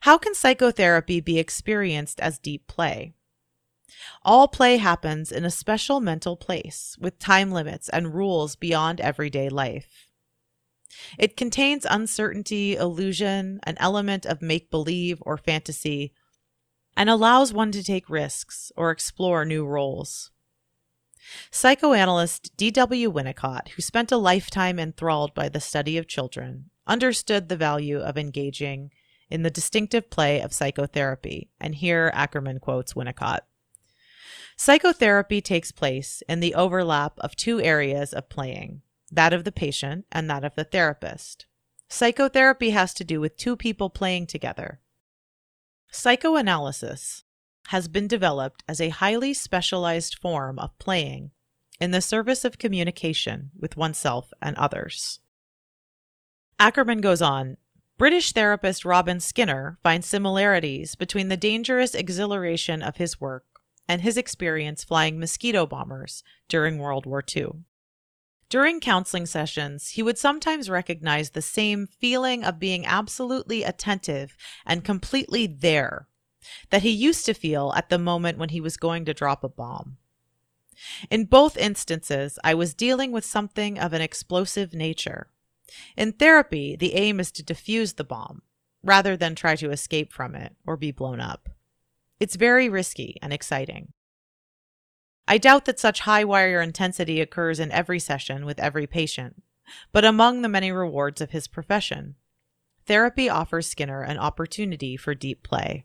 How 0.00 0.16
can 0.16 0.34
psychotherapy 0.34 1.20
be 1.20 1.38
experienced 1.38 2.20
as 2.20 2.38
deep 2.38 2.66
play? 2.66 3.12
All 4.22 4.48
play 4.48 4.78
happens 4.78 5.30
in 5.30 5.44
a 5.44 5.50
special 5.50 6.00
mental 6.00 6.36
place 6.36 6.96
with 6.98 7.18
time 7.18 7.50
limits 7.50 7.88
and 7.88 8.14
rules 8.14 8.56
beyond 8.56 9.00
everyday 9.00 9.48
life. 9.48 10.08
It 11.18 11.36
contains 11.36 11.86
uncertainty, 11.88 12.76
illusion, 12.76 13.60
an 13.64 13.76
element 13.78 14.24
of 14.24 14.42
make 14.42 14.70
believe 14.70 15.22
or 15.22 15.36
fantasy, 15.36 16.12
and 16.96 17.10
allows 17.10 17.52
one 17.52 17.70
to 17.72 17.82
take 17.82 18.10
risks 18.10 18.72
or 18.76 18.90
explore 18.90 19.44
new 19.44 19.66
roles. 19.66 20.30
Psychoanalyst 21.50 22.56
D.W. 22.56 23.12
Winnicott, 23.12 23.68
who 23.70 23.82
spent 23.82 24.10
a 24.10 24.16
lifetime 24.16 24.78
enthralled 24.78 25.34
by 25.34 25.48
the 25.48 25.60
study 25.60 25.98
of 25.98 26.08
children, 26.08 26.70
understood 26.86 27.48
the 27.48 27.56
value 27.56 27.98
of 27.98 28.16
engaging 28.16 28.90
in 29.30 29.42
the 29.42 29.50
distinctive 29.50 30.10
play 30.10 30.40
of 30.40 30.52
psychotherapy, 30.52 31.50
and 31.60 31.74
here 31.74 32.10
Ackerman 32.14 32.58
quotes 32.58 32.94
Winnicott. 32.94 33.40
Psychotherapy 34.56 35.40
takes 35.40 35.72
place 35.72 36.22
in 36.28 36.40
the 36.40 36.54
overlap 36.54 37.18
of 37.18 37.36
two 37.36 37.60
areas 37.60 38.12
of 38.12 38.28
playing 38.28 38.82
that 39.10 39.32
of 39.32 39.44
the 39.44 39.52
patient 39.52 40.06
and 40.12 40.30
that 40.30 40.44
of 40.44 40.54
the 40.54 40.64
therapist. 40.64 41.46
Psychotherapy 41.88 42.70
has 42.70 42.94
to 42.94 43.04
do 43.04 43.20
with 43.20 43.36
two 43.36 43.56
people 43.56 43.90
playing 43.90 44.26
together. 44.26 44.80
Psychoanalysis 45.90 47.24
has 47.68 47.88
been 47.88 48.06
developed 48.06 48.62
as 48.68 48.80
a 48.80 48.90
highly 48.90 49.34
specialized 49.34 50.18
form 50.18 50.58
of 50.58 50.78
playing 50.78 51.32
in 51.80 51.90
the 51.90 52.00
service 52.00 52.44
of 52.44 52.58
communication 52.58 53.50
with 53.58 53.76
oneself 53.76 54.32
and 54.40 54.56
others. 54.56 55.18
Ackerman 56.60 57.00
goes 57.00 57.22
on 57.22 57.56
British 58.00 58.32
therapist 58.32 58.86
Robin 58.86 59.18
Skynner 59.18 59.76
finds 59.82 60.06
similarities 60.06 60.94
between 60.94 61.28
the 61.28 61.36
dangerous 61.36 61.94
exhilaration 61.94 62.82
of 62.82 62.96
his 62.96 63.20
work 63.20 63.44
and 63.86 64.00
his 64.00 64.16
experience 64.16 64.82
flying 64.82 65.20
mosquito 65.20 65.66
bombers 65.66 66.24
during 66.48 66.78
World 66.78 67.04
War 67.04 67.22
II. 67.36 67.50
During 68.48 68.80
counseling 68.80 69.26
sessions, 69.26 69.90
he 69.90 70.02
would 70.02 70.16
sometimes 70.16 70.70
recognize 70.70 71.32
the 71.32 71.42
same 71.42 71.86
feeling 71.86 72.42
of 72.42 72.58
being 72.58 72.86
absolutely 72.86 73.64
attentive 73.64 74.34
and 74.64 74.82
completely 74.82 75.46
there 75.46 76.08
that 76.70 76.80
he 76.80 76.88
used 76.88 77.26
to 77.26 77.34
feel 77.34 77.70
at 77.76 77.90
the 77.90 77.98
moment 77.98 78.38
when 78.38 78.48
he 78.48 78.62
was 78.62 78.78
going 78.78 79.04
to 79.04 79.12
drop 79.12 79.44
a 79.44 79.48
bomb. 79.50 79.98
In 81.10 81.26
both 81.26 81.58
instances, 81.58 82.38
I 82.42 82.54
was 82.54 82.72
dealing 82.72 83.12
with 83.12 83.26
something 83.26 83.78
of 83.78 83.92
an 83.92 84.00
explosive 84.00 84.72
nature. 84.72 85.29
In 85.96 86.12
therapy, 86.12 86.76
the 86.76 86.94
aim 86.94 87.20
is 87.20 87.30
to 87.32 87.42
defuse 87.42 87.96
the 87.96 88.04
bomb 88.04 88.42
rather 88.82 89.16
than 89.16 89.34
try 89.34 89.56
to 89.56 89.70
escape 89.70 90.12
from 90.12 90.34
it 90.34 90.54
or 90.66 90.76
be 90.76 90.90
blown 90.90 91.20
up. 91.20 91.48
It's 92.18 92.36
very 92.36 92.68
risky 92.68 93.16
and 93.22 93.32
exciting. 93.32 93.92
I 95.28 95.38
doubt 95.38 95.64
that 95.66 95.78
such 95.78 96.00
high 96.00 96.24
wire 96.24 96.60
intensity 96.60 97.20
occurs 97.20 97.60
in 97.60 97.70
every 97.70 98.00
session 98.00 98.44
with 98.44 98.58
every 98.58 98.86
patient, 98.86 99.42
but 99.92 100.04
among 100.04 100.42
the 100.42 100.48
many 100.48 100.72
rewards 100.72 101.20
of 101.20 101.30
his 101.30 101.46
profession, 101.46 102.16
therapy 102.86 103.28
offers 103.28 103.72
Skynner 103.72 104.08
an 104.08 104.18
opportunity 104.18 104.96
for 104.96 105.14
deep 105.14 105.42
play. 105.42 105.84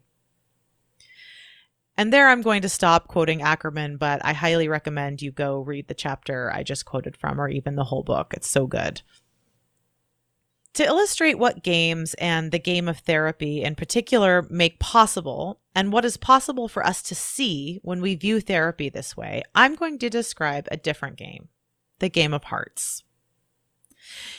And 1.96 2.12
there 2.12 2.28
I'm 2.28 2.42
going 2.42 2.60
to 2.62 2.68
stop 2.68 3.08
quoting 3.08 3.40
Ackerman, 3.40 3.96
but 3.96 4.20
I 4.24 4.34
highly 4.34 4.68
recommend 4.68 5.22
you 5.22 5.30
go 5.30 5.60
read 5.60 5.88
the 5.88 5.94
chapter 5.94 6.52
I 6.52 6.62
just 6.62 6.84
quoted 6.84 7.16
from 7.16 7.40
or 7.40 7.48
even 7.48 7.76
the 7.76 7.84
whole 7.84 8.02
book. 8.02 8.34
It's 8.34 8.48
so 8.48 8.66
good. 8.66 9.00
To 10.76 10.84
illustrate 10.84 11.38
what 11.38 11.62
games 11.62 12.12
and 12.18 12.52
the 12.52 12.58
game 12.58 12.86
of 12.86 12.98
therapy 12.98 13.62
in 13.62 13.76
particular 13.76 14.46
make 14.50 14.78
possible, 14.78 15.58
and 15.74 15.90
what 15.90 16.04
is 16.04 16.18
possible 16.18 16.68
for 16.68 16.84
us 16.84 17.00
to 17.04 17.14
see 17.14 17.80
when 17.82 18.02
we 18.02 18.14
view 18.14 18.42
therapy 18.42 18.90
this 18.90 19.16
way, 19.16 19.42
I'm 19.54 19.74
going 19.74 19.98
to 20.00 20.10
describe 20.10 20.68
a 20.70 20.76
different 20.76 21.16
game 21.16 21.48
the 21.98 22.10
game 22.10 22.34
of 22.34 22.44
hearts. 22.44 23.04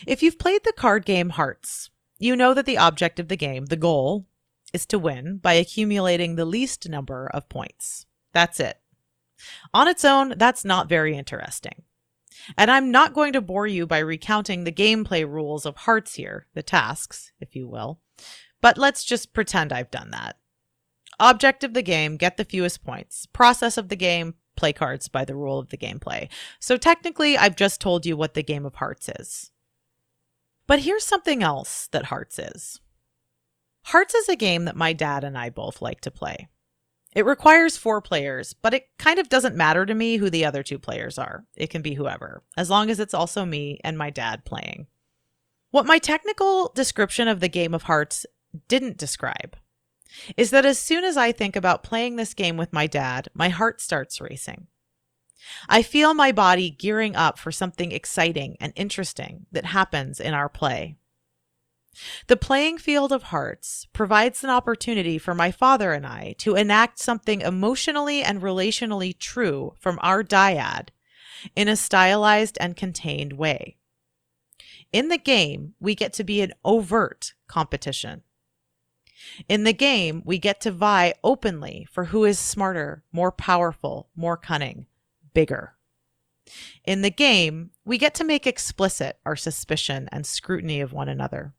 If 0.06 0.21
you've 0.21 0.38
played 0.38 0.63
the 0.63 0.73
card 0.73 1.06
game 1.06 1.30
Hearts, 1.30 1.89
you 2.19 2.36
know 2.36 2.54
that 2.54 2.67
the 2.67 2.78
object 2.78 3.19
of 3.19 3.30
the 3.30 3.36
game, 3.36 3.65
the 3.65 3.76
goal, 3.76 4.28
is 4.73 4.86
to 4.86 5.00
win 5.00 5.38
by 5.38 5.54
accumulating 5.54 6.36
the 6.36 6.45
least 6.45 6.88
number 6.88 7.32
of 7.34 7.50
points. 7.50 8.06
That's 8.34 8.60
it. 8.60 8.80
On 9.73 9.88
its 9.88 10.06
own, 10.06 10.36
that's 10.38 10.63
not 10.63 10.88
very 10.88 11.17
interesting. 11.17 11.82
And 12.58 12.71
I'm 12.71 12.91
not 12.91 13.13
going 13.13 13.34
to 13.34 13.41
bore 13.41 13.67
you 13.67 13.86
by 13.86 14.00
recounting 14.00 14.63
the 14.63 14.71
gameplay 14.71 15.28
rules 15.28 15.65
of 15.65 15.76
Hearts 15.78 16.15
here, 16.15 16.47
the 16.54 16.63
tasks, 16.63 17.32
if 17.39 17.56
you 17.56 17.67
will, 17.67 18.00
but 18.62 18.78
let's 18.78 19.04
just 19.04 19.34
pretend 19.34 19.71
I've 19.71 19.91
done 19.91 20.12
that. 20.12 20.38
Object 21.19 21.63
of 21.63 21.73
the 21.73 21.82
game, 21.82 22.17
get 22.17 22.38
the 22.38 22.45
fewest 22.45 22.84
points. 22.84 23.26
Process 23.28 23.78
of 23.78 23.89
the 23.89 23.95
game, 23.95 24.36
play 24.56 24.73
cards 24.73 25.08
by 25.08 25.26
the 25.26 25.36
rule 25.36 25.60
of 25.60 25.69
the 25.69 25.78
gameplay. 25.78 26.30
So 26.60 26.78
technically, 26.78 27.38
I've 27.38 27.56
just 27.56 27.82
told 27.82 28.06
you 28.06 28.17
what 28.17 28.34
the 28.34 28.43
game 28.43 28.65
of 28.65 28.76
Hearts 28.76 29.10
is. 29.19 29.52
But 30.67 30.80
here's 30.80 31.06
something 31.06 31.41
else 31.41 31.88
that 31.91 32.06
Hearts 32.06 32.38
is. 32.38 32.82
Hearts 33.86 34.13
is 34.13 34.28
a 34.28 34.36
game 34.36 34.65
that 34.65 34.76
my 34.76 34.91
dad 34.93 35.23
and 35.23 35.38
I 35.38 35.50
both 35.50 35.82
like 35.82 36.02
to 36.02 36.12
play. 36.12 36.50
It 37.17 37.25
requires 37.25 37.77
four 37.77 37.99
players, 37.99 38.53
but 38.53 38.75
it 38.75 38.89
kind 38.99 39.17
of 39.17 39.27
doesn't 39.27 39.56
matter 39.56 39.88
to 39.88 39.95
me 39.95 40.17
who 40.17 40.30
the 40.30 40.45
other 40.45 40.62
two 40.62 40.77
players 40.77 41.17
are. 41.17 41.47
It 41.56 41.71
can 41.71 41.82
be 41.82 41.95
whoever, 41.95 42.43
as 42.56 42.69
long 42.69 42.91
as 42.91 42.99
it's 42.99 43.15
also 43.15 43.43
me 43.43 43.80
and 43.84 43.97
my 43.97 44.12
dad 44.12 44.45
playing. 44.45 44.86
What 45.71 45.88
my 45.88 45.97
technical 45.97 46.71
description 46.75 47.27
of 47.27 47.39
the 47.39 47.47
game 47.47 47.73
of 47.73 47.82
hearts 47.82 48.27
didn't 48.67 48.99
describe 48.99 49.58
is 50.38 50.51
that 50.51 50.63
as 50.63 50.77
soon 50.77 51.03
as 51.03 51.17
I 51.17 51.32
think 51.32 51.56
about 51.56 51.82
playing 51.82 52.17
this 52.17 52.36
game 52.36 52.56
with 52.56 52.71
my 52.71 52.86
dad, 52.86 53.30
my 53.34 53.49
heart 53.49 53.82
starts 53.82 54.21
racing. 54.21 54.67
I 55.67 55.82
feel 55.82 56.13
my 56.13 56.32
body 56.32 56.69
gearing 56.69 57.15
up 57.15 57.39
for 57.39 57.51
something 57.51 57.91
exciting 57.91 58.58
and 58.60 58.73
interesting 58.75 59.47
that 59.51 59.65
happens 59.65 60.19
in 60.19 60.36
our 60.36 60.49
play. 60.49 60.97
The 62.28 62.38
playing 62.38 62.78
field 62.78 63.12
of 63.12 63.24
hearts 63.24 63.88
provides 63.94 64.44
an 64.44 64.50
opportunity 64.50 65.18
for 65.18 65.34
my 65.34 65.52
father 65.52 65.94
and 65.94 66.06
I 66.06 66.36
to 66.40 66.56
enact 66.56 67.00
something 67.00 67.42
emotionally 67.42 68.24
and 68.24 68.42
relationally 68.42 69.18
true 69.18 69.74
from 69.80 70.00
our 70.02 70.24
dyad 70.24 70.90
in 71.56 71.68
a 71.68 71.76
stylized 71.76 72.58
and 72.60 72.76
contained 72.76 73.34
way. 73.34 73.78
In 74.92 75.10
the 75.10 75.18
game, 75.18 75.74
we 75.80 75.96
get 75.96 76.14
to 76.14 76.24
be 76.24 76.42
an 76.42 76.54
overt 76.64 77.34
competition. 77.48 78.24
In 79.50 79.64
the 79.64 79.74
game, 79.74 80.22
we 80.26 80.38
get 80.38 80.62
to 80.62 80.72
vie 80.72 81.14
openly 81.24 81.88
for 81.92 82.06
who 82.06 82.24
is 82.24 82.40
smarter, 82.40 83.04
more 83.12 83.32
powerful, 83.32 84.10
more 84.16 84.38
cunning, 84.38 84.86
bigger. 85.34 85.74
In 86.86 87.02
the 87.02 87.10
game, 87.10 87.72
we 87.84 87.98
get 87.98 88.16
to 88.16 88.24
make 88.24 88.48
explicit 88.48 89.20
our 89.26 89.36
suspicion 89.36 90.08
and 90.12 90.26
scrutiny 90.26 90.80
of 90.80 90.94
one 90.94 91.10
another. 91.10 91.54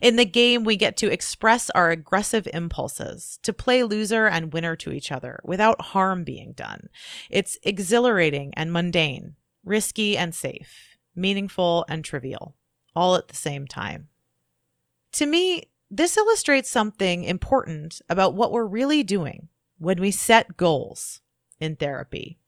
In 0.00 0.16
the 0.16 0.24
game, 0.24 0.62
we 0.64 0.76
get 0.76 0.96
to 0.98 1.12
express 1.12 1.70
our 1.70 1.90
aggressive 1.90 2.48
impulses, 2.52 3.38
to 3.42 3.52
play 3.52 3.82
loser 3.82 4.26
and 4.26 4.52
winner 4.52 4.76
to 4.76 4.92
each 4.92 5.10
other 5.10 5.40
without 5.44 5.80
harm 5.80 6.22
being 6.24 6.52
done. 6.52 6.88
It's 7.30 7.58
exhilarating 7.62 8.54
and 8.54 8.72
mundane, 8.72 9.34
risky 9.64 10.16
and 10.16 10.34
safe, 10.34 10.96
meaningful 11.16 11.84
and 11.88 12.04
trivial, 12.04 12.54
all 12.94 13.16
at 13.16 13.28
the 13.28 13.36
same 13.36 13.66
time. 13.66 14.08
To 15.12 15.26
me, 15.26 15.64
this 15.90 16.16
illustrates 16.16 16.70
something 16.70 17.24
important 17.24 18.00
about 18.08 18.34
what 18.34 18.52
we're 18.52 18.66
really 18.66 19.02
doing 19.02 19.48
when 19.78 20.00
we 20.00 20.10
set 20.10 20.56
goals 20.56 21.20
in 21.58 21.76
therapy. 21.76 22.38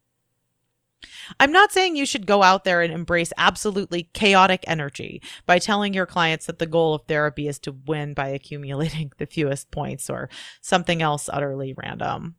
I'm 1.39 1.53
not 1.53 1.73
saying 1.73 1.97
you 1.97 2.07
should 2.07 2.27
go 2.27 2.43
out 2.43 2.65
there 2.65 2.83
and 2.83 2.93
embrace 2.93 3.33
absolutely 3.39 4.11
chaotic 4.13 4.65
energy 4.67 5.23
by 5.47 5.59
telling 5.59 5.95
your 5.95 6.07
clients 6.07 6.47
that 6.47 6.59
the 6.59 6.67
goal 6.67 6.95
of 6.95 7.03
therapy 7.03 7.49
is 7.49 7.59
to 7.61 7.73
win 7.73 8.15
by 8.15 8.29
accumulating 8.29 9.13
the 9.19 9.27
fewest 9.27 9.71
points 9.71 10.11
or 10.11 10.29
something 10.61 11.03
else 11.03 11.29
utterly 11.33 11.75
random. 11.77 12.37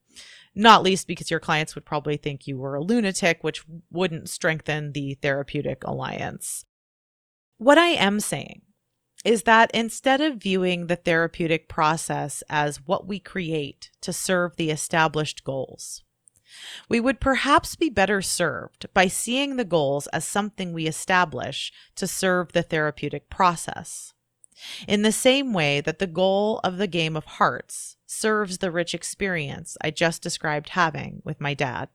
Not 0.54 0.84
least 0.84 1.08
because 1.08 1.32
your 1.32 1.40
clients 1.40 1.76
would 1.76 1.86
probably 1.86 2.18
think 2.18 2.46
you 2.46 2.58
were 2.58 2.76
a 2.76 2.84
lunatic, 2.84 3.42
which 3.42 3.64
wouldn't 3.90 4.30
strengthen 4.30 4.92
the 4.92 5.14
therapeutic 5.22 5.84
alliance. 5.86 6.66
What 7.58 7.78
I 7.78 7.90
am 7.90 8.20
saying 8.20 8.62
is 9.24 9.44
that 9.44 9.72
instead 9.74 10.20
of 10.20 10.38
viewing 10.38 10.88
the 10.88 10.96
therapeutic 10.96 11.70
process 11.70 12.44
as 12.50 12.86
what 12.86 13.08
we 13.08 13.20
create 13.20 13.92
to 14.02 14.12
serve 14.12 14.56
the 14.56 14.72
established 14.72 15.44
goals, 15.44 16.04
we 16.90 17.00
would 17.00 17.20
perhaps 17.20 17.76
be 17.76 17.90
better 17.90 18.22
served 18.22 18.86
by 18.94 19.08
seeing 19.08 19.56
the 19.56 19.66
goals 19.66 20.08
as 20.08 20.26
something 20.26 20.74
we 20.74 20.88
establish 20.88 21.72
to 21.96 22.08
serve 22.08 22.52
the 22.52 22.64
therapeutic 22.64 23.30
process. 23.30 24.14
In 24.88 25.02
the 25.02 25.12
same 25.12 25.54
way 25.54 25.82
that 25.82 26.00
the 26.00 26.08
goal 26.08 26.60
of 26.64 26.78
the 26.78 26.88
game 26.88 27.18
of 27.18 27.26
hearts 27.26 27.98
serves 28.06 28.60
the 28.60 28.72
rich 28.72 28.94
experience 28.94 29.78
I 29.82 29.90
just 29.90 30.22
described 30.22 30.70
having 30.70 31.22
with 31.24 31.42
my 31.42 31.54
dad. 31.54 31.90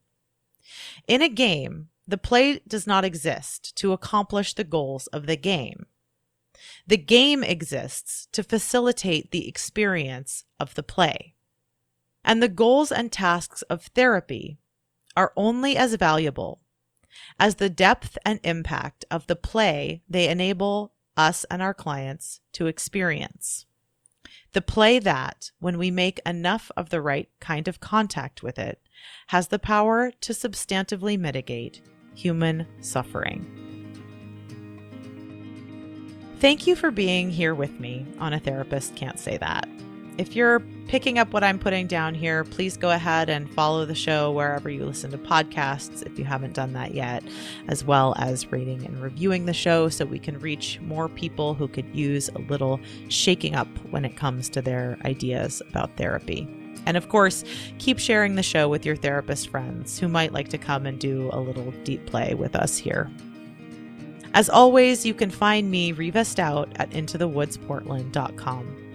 In 1.07 1.23
a 1.23 1.29
game, 1.29 1.91
The 2.09 2.19
play 2.19 2.61
does 2.67 2.87
not 2.87 3.05
exist 3.05 3.77
to 3.77 3.93
accomplish 3.93 4.55
the 4.55 4.65
goals 4.65 5.09
of 5.09 5.27
the 5.27 5.37
game. 5.37 5.87
The 6.87 6.97
game 6.97 7.43
exists 7.43 8.29
to 8.33 8.43
facilitate 8.43 9.31
the 9.31 9.49
experience 9.49 10.45
of 10.61 10.75
the 10.75 10.83
play. 10.83 11.36
And 12.27 12.43
the 12.43 12.49
goals 12.49 12.91
and 12.91 13.11
tasks 13.11 13.63
of 13.63 13.85
therapy 13.85 14.59
are 15.17 15.33
only 15.37 15.77
as 15.77 15.95
valuable 15.95 16.61
as 17.39 17.55
the 17.55 17.71
depth 17.71 18.19
and 18.27 18.41
impact 18.43 19.05
of 19.11 19.27
the 19.27 19.37
play 19.37 20.03
they 20.09 20.29
enable 20.29 20.93
us 21.17 21.45
and 21.51 21.63
our 21.63 21.73
clients 21.73 22.41
to 22.53 22.67
experience. 22.67 23.65
The 24.53 24.61
play 24.61 24.99
that, 24.99 25.51
when 25.61 25.79
we 25.79 25.91
make 25.91 26.21
enough 26.27 26.71
of 26.77 26.91
the 26.91 27.01
right 27.01 27.29
kind 27.41 27.69
of 27.69 27.81
contact 27.81 28.43
with 28.43 28.59
it, 28.59 28.81
has 29.29 29.49
the 29.49 29.59
power 29.59 30.11
to 30.21 30.33
substantively 30.33 31.19
mitigate 31.19 31.81
human 32.15 32.67
suffering. 32.81 33.47
Thank 36.39 36.67
you 36.67 36.77
for 36.77 36.91
being 36.91 37.31
here 37.31 37.55
with 37.55 37.79
me 37.81 38.07
on 38.19 38.33
A 38.33 38.41
Therapist 38.41 38.95
Can't 38.97 39.19
Say 39.19 39.39
That. 39.39 39.69
If 40.19 40.35
you're 40.35 40.61
picking 40.89 41.19
up 41.19 41.35
what 41.35 41.45
I'm 41.45 41.59
putting 41.59 41.87
down 41.87 42.15
here, 42.15 42.45
please 42.45 42.79
go 42.79 42.91
ahead 42.91 43.29
and 43.29 43.51
follow 43.51 43.85
the 43.85 43.95
show 43.95 44.33
wherever 44.33 44.71
you 44.71 44.87
listen 44.87 45.11
to 45.11 45.19
podcasts 45.19 46.03
if 46.07 46.19
you 46.19 46.25
haven't 46.25 46.55
done 46.55 46.73
that 46.73 46.95
yet, 46.95 47.23
as 47.69 47.85
well 47.85 48.15
as 48.17 48.51
rating 48.51 48.83
and 48.87 49.03
reviewing 49.03 49.45
the 49.45 49.53
show 49.53 49.91
so 49.91 50.07
we 50.07 50.19
can 50.19 50.39
reach 50.39 50.81
more 50.81 51.11
people 51.11 51.53
who 51.53 51.69
could 51.69 51.95
use 51.95 52.31
a 52.31 52.39
little 52.39 52.81
shaking 53.09 53.55
up 53.55 53.69
when 53.91 54.07
it 54.07 54.17
comes 54.17 54.49
to 54.49 54.63
their 54.63 54.97
ideas 55.05 55.61
about 55.69 55.95
therapy. 55.99 56.49
And 56.87 56.97
of 56.97 57.11
course, 57.11 57.45
keep 57.79 57.99
sharing 57.99 58.37
the 58.37 58.43
show 58.43 58.71
with 58.71 58.87
your 58.87 58.97
therapist 58.97 59.51
friends 59.51 59.99
who 59.99 60.09
might 60.09 60.33
like 60.33 60.49
to 60.49 60.59
come 60.59 60.87
and 60.87 60.99
do 60.99 61.29
a 61.33 61.41
little 61.41 61.73
deep 61.85 62.07
play 62.07 62.33
with 62.33 62.57
us 62.57 62.79
here. 62.79 63.11
As 64.33 64.49
always, 64.49 65.05
you 65.05 65.13
can 65.13 65.31
find 65.31 65.71
me, 65.71 65.93
Riva 65.93 66.21
Stoudt, 66.21 66.73
at 66.77 66.91
intothewoodsportland.com. 66.91 68.86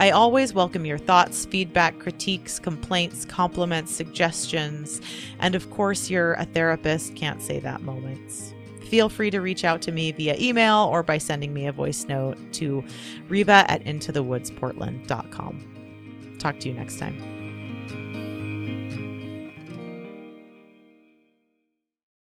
I 0.00 0.10
always 0.10 0.54
welcome 0.54 0.86
your 0.86 0.98
thoughts, 0.98 1.44
feedback, 1.46 1.98
critiques, 1.98 2.60
complaints, 2.60 3.24
compliments, 3.24 3.92
suggestions, 3.92 5.00
and 5.40 5.56
of 5.56 5.70
course, 5.70 6.08
you're 6.08 6.34
a 6.34 6.44
therapist 6.44 7.16
can't 7.16 7.42
say 7.42 7.58
that 7.60 7.82
moments. 7.82 8.54
Feel 8.88 9.08
free 9.08 9.30
to 9.30 9.40
reach 9.40 9.64
out 9.64 9.82
to 9.82 9.92
me 9.92 10.12
via 10.12 10.36
email 10.38 10.88
or 10.92 11.02
by 11.02 11.18
sending 11.18 11.52
me 11.52 11.66
a 11.66 11.72
voice 11.72 12.04
note 12.04 12.38
to 12.52 12.84
riva 13.28 13.64
at 13.68 13.82
intothewoodsportland.com. 13.84 16.36
Talk 16.38 16.60
to 16.60 16.68
you 16.68 16.74
next 16.74 17.00
time. 17.00 18.27